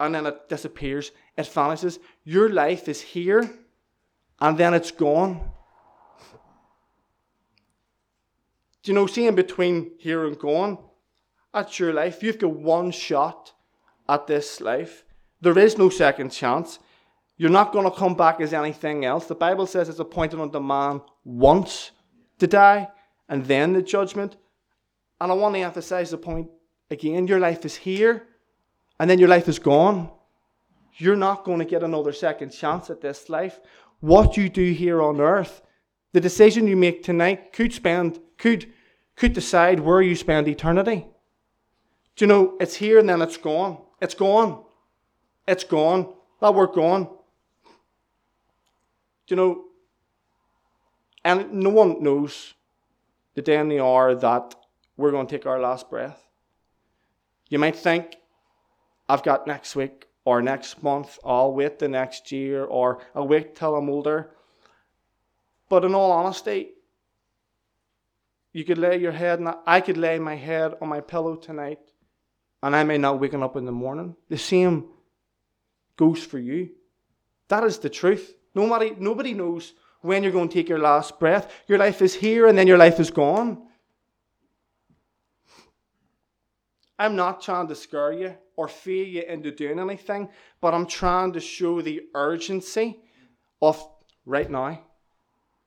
and 0.00 0.14
then 0.14 0.26
it 0.26 0.48
disappears, 0.48 1.10
it 1.36 1.46
vanishes. 1.46 1.98
Your 2.24 2.48
life 2.48 2.88
is 2.88 3.00
here 3.00 3.50
and 4.40 4.56
then 4.56 4.74
it's 4.74 4.90
gone. 4.90 5.50
Do 8.82 8.92
you 8.92 8.94
know, 8.94 9.06
seeing 9.06 9.34
between 9.34 9.92
here 9.98 10.26
and 10.26 10.38
gone, 10.38 10.78
that's 11.52 11.78
your 11.78 11.92
life. 11.92 12.22
You've 12.22 12.38
got 12.38 12.52
one 12.52 12.90
shot 12.90 13.52
at 14.08 14.26
this 14.26 14.60
life. 14.60 15.04
There 15.40 15.58
is 15.58 15.76
no 15.76 15.88
second 15.88 16.30
chance. 16.30 16.78
You're 17.36 17.50
not 17.50 17.72
going 17.72 17.84
to 17.84 17.96
come 17.96 18.14
back 18.14 18.40
as 18.40 18.52
anything 18.52 19.04
else. 19.04 19.26
The 19.26 19.34
Bible 19.34 19.66
says 19.66 19.88
it's 19.88 19.98
appointed 19.98 20.40
unto 20.40 20.60
man 20.60 21.00
once 21.24 21.90
to 22.38 22.46
die 22.46 22.88
and 23.28 23.44
then 23.44 23.72
the 23.72 23.82
judgment. 23.82 24.36
And 25.20 25.32
I 25.32 25.34
want 25.34 25.54
to 25.56 25.60
emphasize 25.60 26.10
the 26.10 26.18
point 26.18 26.48
again 26.90 27.26
your 27.26 27.40
life 27.40 27.64
is 27.64 27.76
here 27.76 28.26
and 28.98 29.08
then 29.08 29.18
your 29.18 29.28
life 29.28 29.48
is 29.48 29.58
gone. 29.58 30.10
You're 30.94 31.16
not 31.16 31.44
going 31.44 31.60
to 31.60 31.64
get 31.64 31.82
another 31.82 32.12
second 32.12 32.50
chance 32.50 32.90
at 32.90 33.00
this 33.00 33.28
life. 33.28 33.60
What 34.00 34.36
you 34.36 34.48
do 34.48 34.72
here 34.72 35.00
on 35.00 35.20
earth, 35.20 35.62
the 36.12 36.20
decision 36.20 36.66
you 36.66 36.76
make 36.76 37.02
tonight 37.02 37.52
could 37.52 37.72
spend, 37.72 38.18
could, 38.36 38.72
could 39.14 39.32
decide 39.32 39.80
where 39.80 40.02
you 40.02 40.16
spend 40.16 40.48
eternity. 40.48 41.06
Do 42.16 42.24
you 42.24 42.26
know, 42.26 42.56
it's 42.60 42.74
here 42.74 42.98
and 42.98 43.08
then 43.08 43.22
it's 43.22 43.36
gone. 43.36 43.78
It's 44.00 44.14
gone. 44.14 44.64
It's 45.46 45.64
gone. 45.64 46.12
That 46.40 46.54
work 46.54 46.74
gone. 46.74 47.04
Do 49.26 49.34
you 49.34 49.36
know, 49.36 49.64
and 51.24 51.52
no 51.52 51.70
one 51.70 52.02
knows 52.02 52.54
the 53.34 53.42
day 53.42 53.56
and 53.56 53.70
the 53.70 53.80
hour 53.80 54.14
that 54.14 54.54
we're 54.96 55.10
going 55.10 55.26
to 55.26 55.36
take 55.36 55.46
our 55.46 55.60
last 55.60 55.90
breath. 55.90 56.27
You 57.48 57.58
might 57.58 57.76
think, 57.76 58.16
I've 59.08 59.22
got 59.22 59.46
next 59.46 59.74
week 59.74 60.06
or 60.24 60.42
next 60.42 60.82
month, 60.82 61.18
I'll 61.24 61.52
wait 61.52 61.78
the 61.78 61.88
next 61.88 62.30
year, 62.30 62.64
or 62.64 63.00
I'll 63.14 63.26
wait 63.26 63.56
till 63.56 63.74
I'm 63.74 63.88
older. 63.88 64.30
But 65.70 65.84
in 65.84 65.94
all 65.94 66.12
honesty, 66.12 66.70
you 68.52 68.64
could 68.64 68.78
lay 68.78 68.98
your 68.98 69.12
head, 69.12 69.38
and 69.38 69.54
I 69.66 69.80
could 69.80 69.96
lay 69.96 70.18
my 70.18 70.34
head 70.34 70.74
on 70.82 70.88
my 70.88 71.00
pillow 71.00 71.36
tonight, 71.36 71.78
and 72.62 72.76
I 72.76 72.84
may 72.84 72.98
not 72.98 73.20
waken 73.20 73.42
up 73.42 73.56
in 73.56 73.64
the 73.64 73.72
morning. 73.72 74.16
The 74.28 74.36
same 74.36 74.88
goes 75.96 76.22
for 76.22 76.38
you. 76.38 76.70
That 77.48 77.64
is 77.64 77.78
the 77.78 77.88
truth. 77.88 78.34
Nobody, 78.54 78.94
nobody 78.98 79.32
knows 79.32 79.72
when 80.02 80.22
you're 80.22 80.32
going 80.32 80.48
to 80.48 80.54
take 80.54 80.68
your 80.68 80.78
last 80.78 81.18
breath. 81.18 81.50
Your 81.66 81.78
life 81.78 82.02
is 82.02 82.14
here, 82.14 82.46
and 82.46 82.58
then 82.58 82.66
your 82.66 82.78
life 82.78 83.00
is 83.00 83.10
gone. 83.10 83.62
I'm 86.98 87.14
not 87.14 87.40
trying 87.40 87.68
to 87.68 87.74
scare 87.74 88.12
you 88.12 88.34
or 88.56 88.66
fear 88.66 89.04
you 89.04 89.22
into 89.22 89.52
doing 89.52 89.78
anything, 89.78 90.28
but 90.60 90.74
I'm 90.74 90.86
trying 90.86 91.32
to 91.34 91.40
show 91.40 91.80
the 91.80 92.02
urgency 92.14 93.00
of 93.62 93.80
right 94.26 94.50
now, 94.50 94.80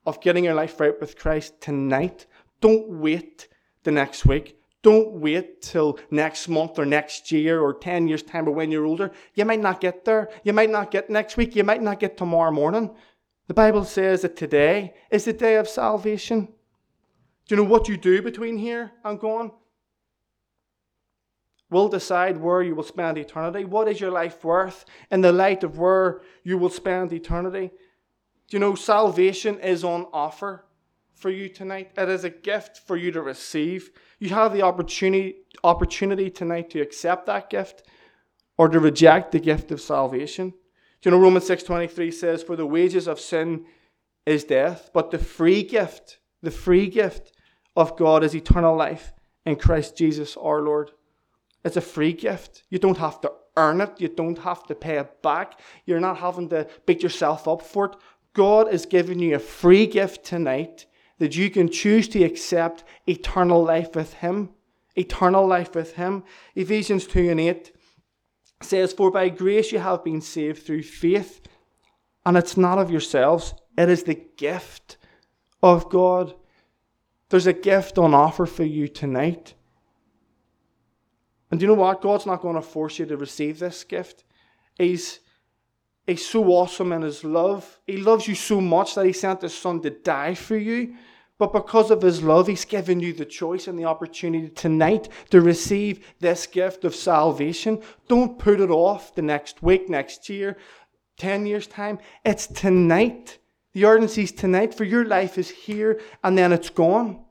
of 0.06 0.22
getting 0.22 0.44
your 0.44 0.54
life 0.54 0.80
right 0.80 1.00
with 1.00 1.18
Christ 1.18 1.62
tonight. 1.62 2.26
Don't 2.60 2.88
wait 2.90 3.48
the 3.84 3.92
next 3.92 4.26
week. 4.26 4.58
Don't 4.82 5.14
wait 5.14 5.62
till 5.62 6.00
next 6.10 6.48
month 6.48 6.80
or 6.80 6.86
next 6.86 7.32
year 7.32 7.62
or 7.62 7.74
10 7.74 8.08
years' 8.08 8.24
time 8.24 8.48
or 8.48 8.52
when 8.52 8.72
you're 8.72 8.86
older. 8.86 9.12
You 9.36 9.46
might 9.46 9.60
not 9.60 9.80
get 9.80 10.06
there. 10.06 10.30
You 10.44 10.54
might 10.54 10.72
not 10.72 10.92
get 10.92 11.10
next 11.10 11.38
week. 11.38 11.56
You 11.56 11.64
might 11.64 11.84
not 11.84 12.00
get 12.00 12.18
tomorrow 12.18 12.52
morning. 12.52 12.92
The 13.48 13.54
Bible 13.54 13.86
says 13.86 14.24
that 14.24 14.36
today 14.36 14.96
is 15.12 15.26
the 15.26 15.34
day 15.34 15.56
of 15.56 15.70
salvation. 15.70 16.48
Do 17.48 17.56
you 17.56 17.58
know 17.58 17.70
what 17.70 17.88
you 17.88 17.98
do 17.98 18.22
between 18.22 18.58
here 18.58 18.92
and 19.04 19.20
gone? 19.20 19.52
Will 21.72 21.88
decide 21.88 22.38
where 22.38 22.62
you 22.62 22.76
will 22.76 22.84
spend 22.84 23.18
eternity. 23.18 23.66
What 23.66 23.88
is 23.88 24.00
your 24.00 24.12
life 24.12 24.44
worth 24.44 24.86
in 25.10 25.22
the 25.22 25.32
light 25.32 25.64
of 25.64 25.80
where 25.80 26.22
you 26.44 26.58
will 26.58 26.70
spend 26.70 27.12
eternity? 27.14 27.72
Do 28.48 28.58
you 28.58 28.60
know 28.60 28.76
salvation 28.76 29.58
is 29.60 29.84
on 29.84 30.06
offer 30.12 30.66
for 31.16 31.30
you 31.30 31.48
tonight? 31.48 31.92
It 31.98 32.10
is 32.10 32.26
a 32.26 32.30
gift 32.30 32.82
for 32.86 32.98
you 32.98 33.12
to 33.14 33.22
receive. 33.22 33.90
You 34.20 34.30
have 34.30 34.54
the 34.54 34.62
opportunity 34.62 35.38
opportunity 35.64 36.30
tonight 36.30 36.70
to 36.72 36.82
accept 36.82 37.26
that 37.28 37.50
gift 37.50 37.84
or 38.58 38.68
to 38.68 38.80
reject 38.80 39.32
the 39.32 39.40
gift 39.40 39.72
of 39.72 39.80
salvation. 39.80 40.50
Do 41.02 41.10
you 41.10 41.12
know 41.12 41.22
Romans 41.22 41.46
6:23 41.46 42.12
says 42.12 42.44
for 42.44 42.56
the 42.56 42.66
wages 42.66 43.08
of 43.08 43.20
sin 43.20 43.66
is 44.26 44.44
death, 44.44 44.90
but 44.94 45.12
the 45.12 45.18
free 45.18 45.64
gift, 45.64 46.20
the 46.42 46.52
free 46.52 46.88
gift 46.88 47.32
of 47.76 47.96
God 47.96 48.24
is 48.24 48.36
eternal 48.36 48.76
life 48.76 49.14
in 49.46 49.56
Christ 49.56 49.96
Jesus 49.96 50.36
our 50.36 50.62
Lord. 50.62 50.92
It's 51.64 51.78
a 51.78 51.82
free 51.82 52.14
gift. 52.14 52.64
You 52.70 52.80
don't 52.80 52.98
have 52.98 53.22
to 53.22 53.32
earn 53.58 53.82
it. 53.82 54.00
You 54.00 54.08
don't 54.08 54.40
have 54.40 54.66
to 54.68 54.76
pay 54.76 54.98
it 54.98 55.22
back. 55.22 55.60
You're 55.86 56.00
not 56.00 56.18
having 56.18 56.50
to 56.50 56.68
beat 56.86 57.04
yourself 57.04 57.48
up 57.48 57.62
for 57.62 57.86
it. 57.86 57.96
God 58.34 58.74
is 58.74 58.86
giving 58.86 59.20
you 59.20 59.36
a 59.36 59.40
free 59.40 59.86
gift 59.86 60.24
tonight 60.24 60.86
that 61.20 61.36
you 61.36 61.50
can 61.50 61.70
choose 61.70 62.08
to 62.10 62.24
accept 62.24 62.84
eternal 63.08 63.64
life 63.64 63.96
with 63.96 64.14
Him 64.14 64.50
eternal 64.96 65.48
life 65.48 65.76
with 65.76 65.94
Him. 65.94 66.24
Ephesians 66.56 67.08
2 67.08 67.30
and 67.30 67.40
8 67.40 67.72
says, 68.62 68.94
For 68.94 69.12
by 69.12 69.30
grace 69.30 69.72
you 69.72 69.80
have 69.80 70.04
been 70.04 70.22
saved 70.22 70.64
through 70.66 70.84
faith, 70.84 71.42
and 72.26 72.38
it's 72.38 72.58
not 72.58 72.78
of 72.78 72.92
yourselves, 72.92 73.54
it 73.78 73.90
is 73.90 74.04
the 74.04 74.22
gift 74.38 74.98
of 75.64 75.90
God. 75.90 76.36
There's 77.30 77.48
a 77.48 77.54
gift 77.54 77.98
on 77.98 78.14
offer 78.14 78.46
for 78.46 78.64
you 78.64 78.88
tonight. 78.88 79.54
And 81.52 81.60
do 81.60 81.66
you 81.66 81.68
know 81.68 81.82
what? 81.82 82.02
God's 82.02 82.26
not 82.26 82.42
going 82.42 82.56
to 82.56 82.62
force 82.62 82.98
you 82.98 83.06
to 83.06 83.18
receive 83.18 83.60
this 83.60 83.84
gift. 83.84 84.24
He's, 84.78 85.20
he's 86.08 86.26
so 86.26 86.46
awesome 86.46 86.94
in 86.94 87.02
His 87.02 87.26
love. 87.26 87.80
He 87.86 87.98
loves 87.98 88.28
you 88.28 88.36
so 88.36 88.62
much 88.62 88.96
that 88.96 89.06
He 89.06 89.14
sent 89.14 89.42
His 89.42 89.54
Son 89.54 89.82
to 89.82 89.90
die 89.90 90.34
for 90.34 90.56
you. 90.56 90.96
But 91.38 91.52
because 91.52 91.92
of 91.92 92.02
His 92.02 92.24
love, 92.24 92.48
He's 92.48 92.64
given 92.64 93.02
you 93.02 93.12
the 93.12 93.26
choice 93.26 93.68
and 93.68 93.78
the 93.78 93.86
opportunity 93.86 94.48
tonight 94.48 95.10
to 95.32 95.42
receive 95.42 96.06
this 96.20 96.48
gift 96.48 96.86
of 96.86 96.96
salvation. 96.96 97.82
Don't 98.08 98.40
put 98.40 98.62
it 98.62 98.70
off 98.70 99.14
the 99.14 99.22
next 99.22 99.62
week, 99.62 99.90
next 99.90 100.30
year, 100.30 100.56
10 101.18 101.46
years' 101.46 101.68
time. 101.68 102.00
It's 102.24 102.48
tonight. 102.48 103.40
The 103.74 103.86
urgency 103.86 104.24
is 104.24 104.32
tonight, 104.32 104.74
for 104.74 104.84
your 104.84 105.06
life 105.06 105.38
is 105.38 105.50
here 105.50 106.00
and 106.24 106.38
then 106.38 106.54
it's 106.54 106.70
gone. 106.70 107.26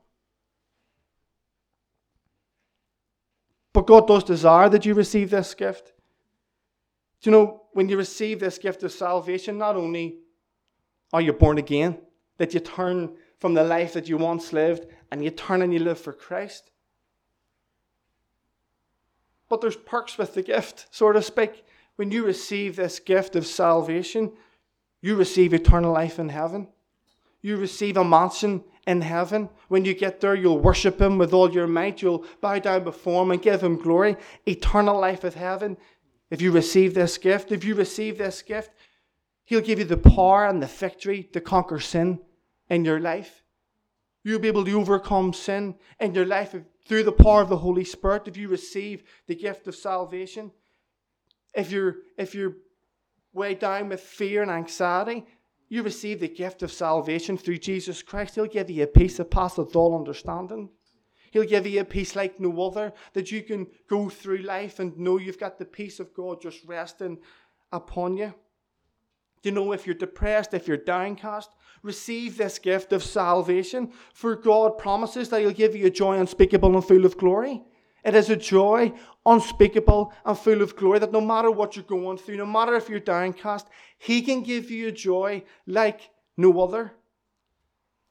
But 3.81 3.87
God 3.87 4.07
does 4.07 4.23
desire 4.23 4.69
that 4.69 4.85
you 4.85 4.93
receive 4.93 5.31
this 5.31 5.55
gift. 5.55 5.93
Do 7.19 7.31
you 7.31 7.35
know, 7.35 7.63
when 7.73 7.89
you 7.89 7.97
receive 7.97 8.39
this 8.39 8.59
gift 8.59 8.83
of 8.83 8.91
salvation, 8.91 9.57
not 9.57 9.75
only 9.75 10.19
are 11.11 11.19
you 11.19 11.33
born 11.33 11.57
again, 11.57 11.97
that 12.37 12.53
you 12.53 12.59
turn 12.59 13.15
from 13.39 13.55
the 13.55 13.63
life 13.63 13.93
that 13.93 14.07
you 14.07 14.17
once 14.17 14.53
lived 14.53 14.85
and 15.09 15.23
you 15.23 15.31
turn 15.31 15.63
and 15.63 15.73
you 15.73 15.79
live 15.79 15.99
for 15.99 16.13
Christ. 16.13 16.69
But 19.49 19.61
there's 19.61 19.77
perks 19.77 20.15
with 20.15 20.35
the 20.35 20.43
gift, 20.43 20.85
so 20.91 21.11
to 21.11 21.19
speak. 21.19 21.65
When 21.95 22.11
you 22.11 22.23
receive 22.23 22.75
this 22.75 22.99
gift 22.99 23.35
of 23.35 23.47
salvation, 23.47 24.31
you 25.01 25.15
receive 25.15 25.55
eternal 25.55 25.91
life 25.91 26.19
in 26.19 26.29
heaven. 26.29 26.67
You 27.41 27.57
receive 27.57 27.97
a 27.97 28.03
mansion 28.03 28.63
in 28.87 29.01
heaven. 29.01 29.49
When 29.67 29.85
you 29.85 29.93
get 29.93 30.21
there, 30.21 30.35
you'll 30.35 30.59
worship 30.59 30.99
Him 30.99 31.17
with 31.17 31.33
all 31.33 31.51
your 31.51 31.67
might. 31.67 32.01
You'll 32.01 32.25
bow 32.41 32.59
down 32.59 32.83
before 32.83 33.23
Him 33.23 33.31
and 33.31 33.41
give 33.41 33.61
Him 33.61 33.77
glory. 33.77 34.17
Eternal 34.47 34.99
life 34.99 35.23
in 35.23 35.33
heaven. 35.33 35.77
If 36.29 36.41
you 36.41 36.51
receive 36.51 36.93
this 36.93 37.17
gift, 37.17 37.51
if 37.51 37.63
you 37.63 37.75
receive 37.75 38.17
this 38.17 38.41
gift, 38.41 38.71
He'll 39.45 39.61
give 39.61 39.79
you 39.79 39.85
the 39.85 39.97
power 39.97 40.47
and 40.47 40.61
the 40.61 40.67
victory 40.67 41.23
to 41.33 41.41
conquer 41.41 41.79
sin 41.79 42.19
in 42.69 42.85
your 42.85 42.99
life. 42.99 43.43
You'll 44.23 44.39
be 44.39 44.47
able 44.47 44.65
to 44.65 44.79
overcome 44.79 45.33
sin 45.33 45.75
in 45.99 46.13
your 46.13 46.25
life 46.25 46.55
through 46.87 47.03
the 47.03 47.11
power 47.11 47.41
of 47.41 47.49
the 47.49 47.57
Holy 47.57 47.83
Spirit 47.83 48.27
if 48.27 48.37
you 48.37 48.47
receive 48.47 49.03
the 49.27 49.35
gift 49.35 49.67
of 49.67 49.75
salvation. 49.75 50.51
If 51.53 51.71
you're, 51.71 51.97
if 52.17 52.33
you're 52.33 52.55
weighed 53.33 53.59
down 53.59 53.89
with 53.89 53.99
fear 53.99 54.41
and 54.41 54.51
anxiety, 54.51 55.25
you 55.71 55.83
receive 55.83 56.19
the 56.19 56.27
gift 56.27 56.63
of 56.63 56.71
salvation 56.71 57.37
through 57.37 57.57
Jesus 57.57 58.03
Christ. 58.03 58.35
He'll 58.35 58.45
give 58.45 58.69
you 58.69 58.83
a 58.83 58.87
peace 58.87 59.15
that 59.15 59.31
passeth 59.31 59.73
all 59.73 59.97
understanding. 59.97 60.67
He'll 61.31 61.45
give 61.45 61.65
you 61.65 61.79
a 61.79 61.85
peace 61.85 62.13
like 62.13 62.41
no 62.41 62.61
other, 62.61 62.91
that 63.13 63.31
you 63.31 63.41
can 63.41 63.65
go 63.87 64.09
through 64.09 64.39
life 64.39 64.79
and 64.79 64.97
know 64.97 65.17
you've 65.17 65.39
got 65.39 65.57
the 65.57 65.63
peace 65.63 66.01
of 66.01 66.13
God 66.13 66.41
just 66.41 66.65
resting 66.65 67.19
upon 67.71 68.17
you. 68.17 68.33
You 69.43 69.51
know 69.51 69.71
if 69.71 69.87
you're 69.87 69.95
depressed, 69.95 70.53
if 70.53 70.67
you're 70.67 70.75
downcast, 70.75 71.51
receive 71.83 72.35
this 72.35 72.59
gift 72.59 72.91
of 72.91 73.01
salvation, 73.01 73.93
for 74.13 74.35
God 74.35 74.77
promises 74.77 75.29
that 75.29 75.39
He'll 75.39 75.51
give 75.51 75.73
you 75.73 75.87
a 75.87 75.89
joy 75.89 76.19
unspeakable 76.19 76.75
and 76.75 76.83
full 76.83 77.05
of 77.05 77.17
glory. 77.17 77.63
It 78.03 78.15
is 78.15 78.29
a 78.29 78.35
joy 78.35 78.93
unspeakable 79.25 80.13
and 80.25 80.37
full 80.37 80.61
of 80.61 80.75
glory 80.75 80.99
that 80.99 81.11
no 81.11 81.21
matter 81.21 81.51
what 81.51 81.75
you're 81.75 81.85
going 81.85 82.17
through, 82.17 82.37
no 82.37 82.45
matter 82.45 82.75
if 82.75 82.89
you're 82.89 82.99
downcast, 82.99 83.67
He 83.97 84.21
can 84.21 84.41
give 84.41 84.71
you 84.71 84.87
a 84.87 84.91
joy 84.91 85.43
like 85.67 86.09
no 86.37 86.59
other. 86.61 86.93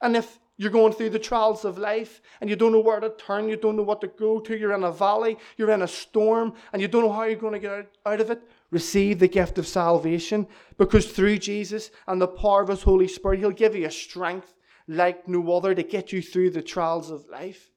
And 0.01 0.17
if 0.17 0.39
you're 0.57 0.71
going 0.71 0.93
through 0.93 1.11
the 1.11 1.19
trials 1.19 1.65
of 1.65 1.79
life 1.79 2.21
and 2.41 2.49
you 2.49 2.55
don't 2.55 2.73
know 2.73 2.81
where 2.81 3.01
to 3.01 3.11
turn, 3.11 3.49
you 3.49 3.57
don't 3.57 3.77
know 3.77 3.83
what 3.83 4.01
to 4.03 4.09
go 4.09 4.39
to, 4.41 4.57
you're 4.57 4.75
in 4.75 4.85
a 4.85 4.93
valley, 4.93 5.39
you're 5.57 5.71
in 5.71 5.83
a 5.83 5.89
storm, 5.89 6.53
and 6.73 6.81
you 6.81 6.87
don't 6.87 7.03
know 7.03 7.13
how 7.13 7.25
you're 7.25 7.37
going 7.37 7.55
to 7.55 7.59
get 7.59 7.91
out 8.07 8.21
of 8.21 8.31
it, 8.31 8.43
receive 8.71 9.19
the 9.19 9.27
gift 9.27 9.59
of 9.59 9.67
salvation 9.67 10.47
because 10.77 11.11
through 11.11 11.39
Jesus 11.39 11.91
and 12.07 12.21
the 12.21 12.29
power 12.29 12.63
of 12.63 12.69
His 12.69 12.83
Holy 12.83 13.09
Spirit, 13.09 13.41
He'll 13.41 13.51
give 13.51 13.75
you 13.75 13.87
a 13.87 13.91
strength 13.91 14.55
like 14.87 15.27
no 15.27 15.51
other 15.53 15.75
to 15.75 15.83
get 15.83 16.13
you 16.13 16.21
through 16.21 16.51
the 16.51 16.63
trials 16.63 17.11
of 17.11 17.27
life. 17.29 17.70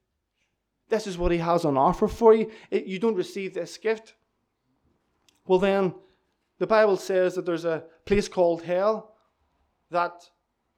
This 0.94 1.08
is 1.08 1.18
what 1.18 1.32
He 1.32 1.40
has 1.40 1.66
on 1.66 1.76
offer 1.76 2.08
for 2.08 2.36
you. 2.36 2.52
It, 2.70 2.86
you 2.86 3.00
don't 3.00 3.16
receive 3.16 3.56
this 3.56 3.80
gift. 3.80 4.14
Well, 5.48 5.58
then, 5.58 5.96
the 6.60 6.68
Bible 6.68 6.98
says 6.98 7.34
that 7.34 7.48
there's 7.48 7.66
a 7.66 7.84
place 8.06 8.28
called 8.28 8.62
hell 8.62 9.16
that 9.90 10.30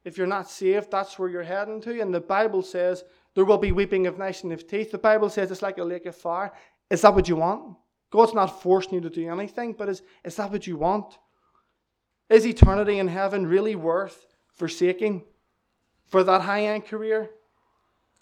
if 0.05 0.17
you're 0.17 0.25
not 0.25 0.49
saved, 0.49 0.89
that's 0.89 1.19
where 1.19 1.27
you're 1.27 1.43
heading 1.43 1.81
to. 1.81 1.99
And 1.99 2.13
the 2.13 2.21
Bible 2.21 2.61
says 2.61 3.03
there 3.33 3.43
will 3.43 3.57
be 3.57 3.73
weeping 3.73 4.07
of 4.07 4.17
gnashing 4.17 4.53
of 4.53 4.65
teeth. 4.65 4.89
The 4.89 4.97
Bible 4.97 5.27
says 5.27 5.51
it's 5.51 5.61
like 5.61 5.79
a 5.79 5.83
lake 5.83 6.05
of 6.05 6.15
fire. 6.15 6.53
Is 6.89 7.01
that 7.01 7.13
what 7.13 7.27
you 7.27 7.35
want? 7.35 7.75
God's 8.09 8.33
not 8.33 8.61
forcing 8.61 8.93
you 8.93 9.01
to 9.01 9.09
do 9.09 9.29
anything, 9.29 9.73
but 9.73 9.89
is, 9.89 10.01
is 10.23 10.37
that 10.37 10.49
what 10.49 10.65
you 10.65 10.77
want? 10.77 11.17
Is 12.29 12.47
eternity 12.47 12.99
in 12.99 13.09
heaven 13.09 13.45
really 13.45 13.75
worth 13.75 14.27
forsaking 14.53 15.25
for 16.07 16.23
that 16.23 16.39
high 16.39 16.67
end 16.67 16.85
career? 16.85 17.31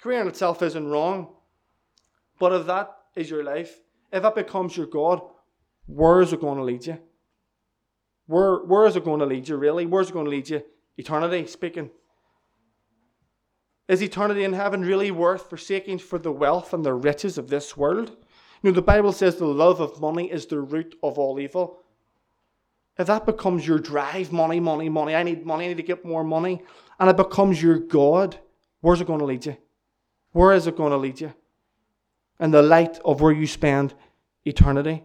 Career 0.01 0.21
in 0.21 0.27
itself 0.27 0.63
isn't 0.63 0.87
wrong. 0.87 1.35
But 2.43 2.51
if 2.51 2.65
that 2.67 2.91
is 3.15 3.29
your 3.29 3.41
life, 3.41 3.79
if 4.11 4.21
that 4.21 4.35
becomes 4.35 4.75
your 4.75 4.85
God, 4.85 5.21
where 5.85 6.19
is 6.19 6.33
it 6.33 6.41
going 6.41 6.57
to 6.57 6.63
lead 6.65 6.85
you? 6.85 6.97
Where, 8.25 8.57
where 8.65 8.85
is 8.85 8.97
it 8.97 9.05
going 9.05 9.21
to 9.21 9.25
lead 9.25 9.47
you, 9.47 9.55
really? 9.55 9.85
Where's 9.85 10.09
it 10.09 10.13
going 10.13 10.25
to 10.25 10.31
lead 10.31 10.49
you? 10.49 10.61
Eternity, 10.97 11.47
speaking. 11.47 11.89
Is 13.87 14.03
eternity 14.03 14.43
in 14.43 14.51
heaven 14.51 14.81
really 14.81 15.09
worth 15.09 15.49
forsaking 15.49 15.99
for 15.99 16.19
the 16.19 16.33
wealth 16.33 16.73
and 16.73 16.83
the 16.83 16.93
riches 16.93 17.37
of 17.37 17.47
this 17.47 17.77
world? 17.77 18.09
You 18.61 18.71
know, 18.71 18.75
the 18.75 18.81
Bible 18.81 19.13
says 19.13 19.37
the 19.37 19.45
love 19.45 19.79
of 19.79 20.01
money 20.01 20.29
is 20.29 20.45
the 20.45 20.59
root 20.59 20.95
of 21.01 21.17
all 21.17 21.39
evil. 21.39 21.79
If 22.99 23.07
that 23.07 23.25
becomes 23.25 23.65
your 23.65 23.79
drive, 23.79 24.33
money, 24.33 24.59
money, 24.59 24.89
money, 24.89 25.15
I 25.15 25.23
need 25.23 25.45
money, 25.45 25.63
I 25.63 25.67
need 25.69 25.77
to 25.77 25.83
get 25.83 26.03
more 26.03 26.25
money, 26.25 26.61
and 26.99 27.09
it 27.09 27.15
becomes 27.15 27.63
your 27.63 27.79
God, 27.79 28.37
where's 28.81 28.99
it 28.99 29.07
going 29.07 29.19
to 29.19 29.25
lead 29.25 29.45
you? 29.45 29.55
Where 30.33 30.51
is 30.51 30.67
it 30.67 30.75
going 30.75 30.91
to 30.91 30.97
lead 30.97 31.21
you? 31.21 31.33
And 32.39 32.53
the 32.53 32.61
light 32.61 32.99
of 33.05 33.21
where 33.21 33.31
you 33.31 33.47
spend 33.47 33.93
eternity? 34.45 35.03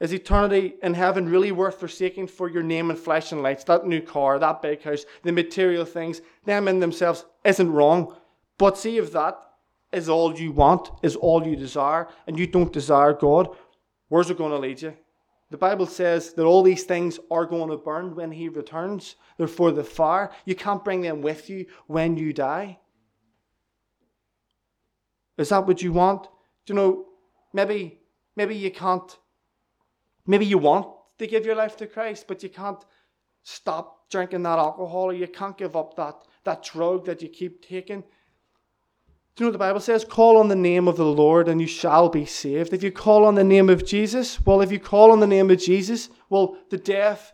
Is 0.00 0.12
eternity 0.12 0.74
in 0.82 0.94
heaven 0.94 1.28
really 1.28 1.52
worth 1.52 1.78
forsaking 1.78 2.26
for 2.26 2.50
your 2.50 2.64
name 2.64 2.90
and 2.90 2.98
flesh 2.98 3.30
and 3.30 3.40
lights? 3.40 3.62
That 3.64 3.86
new 3.86 4.00
car, 4.00 4.38
that 4.40 4.60
big 4.60 4.82
house, 4.82 5.04
the 5.22 5.30
material 5.30 5.84
things, 5.84 6.20
them 6.44 6.66
in 6.66 6.80
themselves 6.80 7.24
isn't 7.44 7.72
wrong. 7.72 8.16
But 8.58 8.76
see 8.76 8.98
if 8.98 9.12
that 9.12 9.38
is 9.92 10.08
all 10.08 10.36
you 10.36 10.50
want, 10.50 10.90
is 11.02 11.14
all 11.14 11.46
you 11.46 11.54
desire, 11.54 12.08
and 12.26 12.36
you 12.38 12.46
don't 12.46 12.72
desire 12.72 13.12
God, 13.12 13.54
where's 14.08 14.30
it 14.30 14.38
going 14.38 14.50
to 14.50 14.58
lead 14.58 14.82
you? 14.82 14.94
The 15.50 15.58
Bible 15.58 15.86
says 15.86 16.32
that 16.32 16.44
all 16.44 16.62
these 16.62 16.84
things 16.84 17.20
are 17.30 17.44
going 17.44 17.68
to 17.70 17.76
burn 17.76 18.16
when 18.16 18.32
He 18.32 18.48
returns. 18.48 19.16
They're 19.36 19.46
for 19.46 19.70
the 19.70 19.84
fire. 19.84 20.32
You 20.46 20.54
can't 20.54 20.82
bring 20.82 21.02
them 21.02 21.20
with 21.20 21.50
you 21.50 21.66
when 21.86 22.16
you 22.16 22.32
die. 22.32 22.78
Is 25.42 25.50
that 25.50 25.66
what 25.66 25.82
you 25.82 25.92
want? 25.92 26.22
Do 26.64 26.72
you 26.72 26.74
know, 26.74 27.06
maybe, 27.52 27.98
maybe 28.36 28.56
you 28.56 28.70
can't, 28.70 29.18
maybe 30.26 30.46
you 30.46 30.56
want 30.56 30.86
to 31.18 31.26
give 31.26 31.44
your 31.44 31.56
life 31.56 31.76
to 31.78 31.86
Christ, 31.86 32.26
but 32.28 32.42
you 32.42 32.48
can't 32.48 32.82
stop 33.42 34.08
drinking 34.08 34.44
that 34.44 34.58
alcohol 34.58 35.10
or 35.10 35.14
you 35.14 35.26
can't 35.26 35.58
give 35.58 35.74
up 35.76 35.96
that, 35.96 36.16
that 36.44 36.62
drug 36.62 37.04
that 37.06 37.22
you 37.22 37.28
keep 37.28 37.60
taking. 37.60 38.02
Do 39.34 39.44
you 39.44 39.46
know 39.46 39.48
what 39.48 39.52
the 39.52 39.58
Bible 39.58 39.80
says? 39.80 40.04
Call 40.04 40.36
on 40.36 40.48
the 40.48 40.54
name 40.54 40.86
of 40.86 40.96
the 40.96 41.04
Lord 41.04 41.48
and 41.48 41.60
you 41.60 41.66
shall 41.66 42.08
be 42.08 42.24
saved. 42.24 42.72
If 42.72 42.82
you 42.82 42.92
call 42.92 43.24
on 43.24 43.34
the 43.34 43.42
name 43.42 43.68
of 43.68 43.84
Jesus, 43.84 44.44
well, 44.44 44.60
if 44.60 44.70
you 44.70 44.78
call 44.78 45.10
on 45.10 45.20
the 45.20 45.26
name 45.26 45.50
of 45.50 45.58
Jesus, 45.58 46.10
well, 46.28 46.56
the 46.70 46.78
deaf 46.78 47.32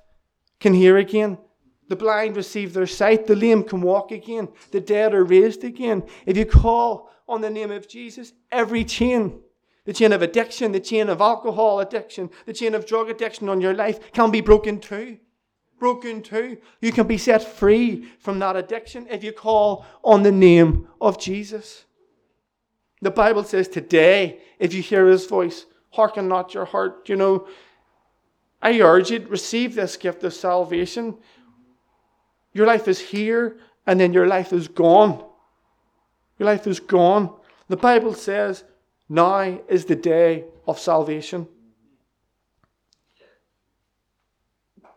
can 0.61 0.73
hear 0.73 0.97
again. 0.97 1.39
The 1.89 1.97
blind 1.97 2.37
receive 2.37 2.73
their 2.73 2.87
sight. 2.87 3.27
The 3.27 3.35
lame 3.35 3.65
can 3.65 3.81
walk 3.81 4.13
again. 4.13 4.49
The 4.71 4.81
dead 4.81 5.15
are 5.15 5.25
raised 5.25 5.65
again. 5.65 6.05
If 6.25 6.37
you 6.37 6.47
call 6.47 7.11
on 7.29 7.41
the 7.41 7.51
name 7.51 7.71
of 7.71 7.89
Jesus, 7.89 8.33
every 8.51 8.85
chain, 8.85 9.41
the 9.85 9.93
chain 9.93 10.13
of 10.13 10.23
addiction, 10.23 10.73
the 10.73 10.81
chain 10.81 11.09
of 11.09 11.21
alcohol 11.21 11.81
addiction, 11.81 12.31
the 12.47 12.53
chain 12.53 12.75
of 12.75 12.87
drug 12.87 13.11
addiction 13.11 13.49
on 13.49 13.61
your 13.61 13.75
life 13.75 14.13
can 14.13 14.31
be 14.31 14.41
broken 14.41 14.81
too. 14.81 15.19
Broken 15.79 16.23
too. 16.23 16.59
You 16.81 16.91
can 16.91 17.07
be 17.07 17.19
set 17.19 17.43
free 17.43 18.09
from 18.19 18.39
that 18.41 18.57
addiction 18.57 19.07
if 19.09 19.23
you 19.23 19.33
call 19.33 19.87
on 20.03 20.23
the 20.23 20.33
name 20.33 20.89
of 21.01 21.21
Jesus. 21.21 21.85
The 23.01 23.11
Bible 23.11 23.45
says 23.45 23.69
today, 23.69 24.41
if 24.59 24.75
you 24.75 24.83
hear 24.83 25.07
his 25.07 25.27
voice, 25.27 25.67
hearken 25.91 26.27
not 26.27 26.53
your 26.53 26.65
heart. 26.65 27.09
You 27.09 27.17
know, 27.17 27.47
I 28.61 28.81
urge 28.81 29.11
you 29.11 29.21
to 29.21 29.29
receive 29.29 29.75
this 29.75 29.97
gift 29.97 30.25
of 30.25 30.35
salvation. 30.35 31.17
Your 32.53 32.67
life 32.67 32.89
is 32.89 32.99
here 32.99 33.59
and 33.87 34.01
then 34.01 34.13
your 34.13 34.27
life 34.27 34.53
is 34.53 34.67
gone. 34.67 35.25
Your 36.39 36.47
life 36.47 36.67
is 36.67 36.81
gone. 36.81 37.35
The 37.69 37.77
Bible 37.77 38.15
says 38.15 38.65
Now 39.09 39.61
is 39.69 39.85
the 39.85 39.97
day 39.97 40.45
of 40.67 40.79
salvation. 40.79 41.49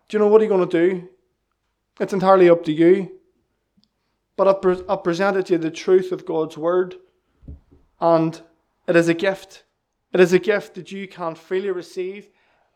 Do 0.08 0.18
you 0.18 0.20
know 0.20 0.28
what 0.28 0.42
you're 0.42 0.52
you 0.52 0.58
going 0.58 0.70
to 0.70 0.90
do? 0.90 1.10
It's 2.00 2.14
entirely 2.14 2.50
up 2.50 2.64
to 2.66 2.72
you. 2.72 3.20
But 4.36 4.48
I've, 4.48 4.62
pre- 4.62 4.84
I've 4.90 5.04
presented 5.04 5.46
to 5.46 5.54
you 5.54 5.60
the 5.60 5.72
truth 5.72 6.12
of 6.12 6.26
God's 6.26 6.58
word, 6.58 6.96
and 8.00 8.42
it 8.88 8.96
is 8.96 9.08
a 9.08 9.14
gift. 9.14 9.64
It 10.14 10.20
is 10.20 10.34
a 10.34 10.40
gift 10.40 10.76
that 10.76 10.92
you 10.92 11.08
can 11.08 11.36
freely 11.36 11.72
receive 11.72 12.30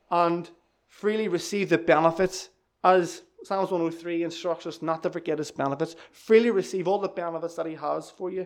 and 0.10 0.50
freely 0.88 1.28
receive 1.28 1.70
the 1.70 1.78
benefits 1.78 2.50
as 2.84 3.24
Psalms 3.46 3.70
103 3.70 4.24
instructs 4.24 4.66
us 4.66 4.82
not 4.82 5.04
to 5.04 5.10
forget 5.12 5.38
his 5.38 5.52
benefits. 5.52 5.96
Freely 6.12 6.50
receive 6.50 6.88
all 6.88 6.98
the 6.98 7.08
benefits 7.08 7.56
that 7.56 7.68
he 7.68 7.76
has 7.76 8.10
for 8.10 8.32
you. 8.32 8.44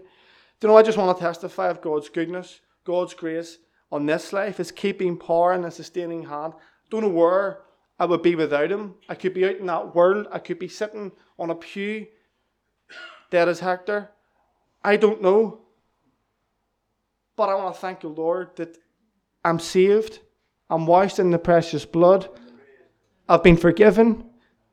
Do 0.59 0.67
you 0.67 0.67
know, 0.67 0.77
I 0.77 0.83
just 0.83 0.97
want 0.97 1.17
to 1.17 1.23
testify 1.23 1.69
of 1.69 1.79
God's 1.79 2.09
goodness, 2.09 2.59
God's 2.83 3.13
grace 3.13 3.59
on 3.93 4.05
this 4.05 4.33
life, 4.33 4.57
his 4.57 4.71
keeping 4.71 5.17
power 5.17 5.53
and 5.53 5.63
his 5.63 5.75
sustaining 5.75 6.25
hand. 6.25 6.53
Don't 6.89 7.01
know 7.01 7.07
where 7.07 7.61
I 7.97 8.05
would 8.05 8.21
be 8.21 8.35
without 8.35 8.71
him. 8.71 8.95
I 9.07 9.15
could 9.15 9.33
be 9.33 9.45
out 9.45 9.55
in 9.55 9.67
that 9.67 9.95
world. 9.95 10.27
I 10.33 10.39
could 10.39 10.59
be 10.59 10.67
sitting 10.67 11.13
on 11.37 11.49
a 11.49 11.55
pew, 11.55 12.07
dead 13.31 13.47
as 13.47 13.61
Hector. 13.61 14.09
I 14.83 14.97
don't 14.97 15.21
know. 15.21 15.61
But 17.37 17.49
I 17.49 17.55
want 17.55 17.73
to 17.73 17.79
thank 17.79 18.03
you, 18.03 18.09
Lord, 18.09 18.55
that 18.57 18.77
I'm 19.45 19.59
saved. 19.59 20.19
I'm 20.69 20.85
washed 20.85 21.19
in 21.19 21.31
the 21.31 21.39
precious 21.39 21.85
blood. 21.85 22.27
I've 23.29 23.43
been 23.43 23.57
forgiven. 23.57 24.28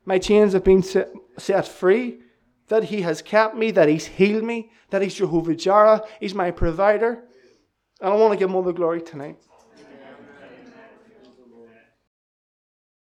My 0.07 0.19
chains 0.19 0.53
have 0.53 0.63
been 0.63 0.83
set, 0.83 1.09
set 1.37 1.67
free. 1.67 2.21
That 2.69 2.85
He 2.85 3.01
has 3.01 3.21
kept 3.21 3.55
me, 3.55 3.71
that 3.71 3.89
He's 3.89 4.05
healed 4.05 4.43
me, 4.43 4.71
that 4.89 5.01
He's 5.01 5.15
Jehovah 5.15 5.53
Jireh, 5.53 6.01
He's 6.21 6.33
my 6.33 6.49
provider. 6.49 7.25
And 8.01 8.13
I 8.13 8.15
want 8.15 8.31
to 8.31 8.39
give 8.39 8.49
Him 8.49 8.55
all 8.55 8.63
the 8.63 8.71
glory 8.71 9.01
tonight. 9.01 9.37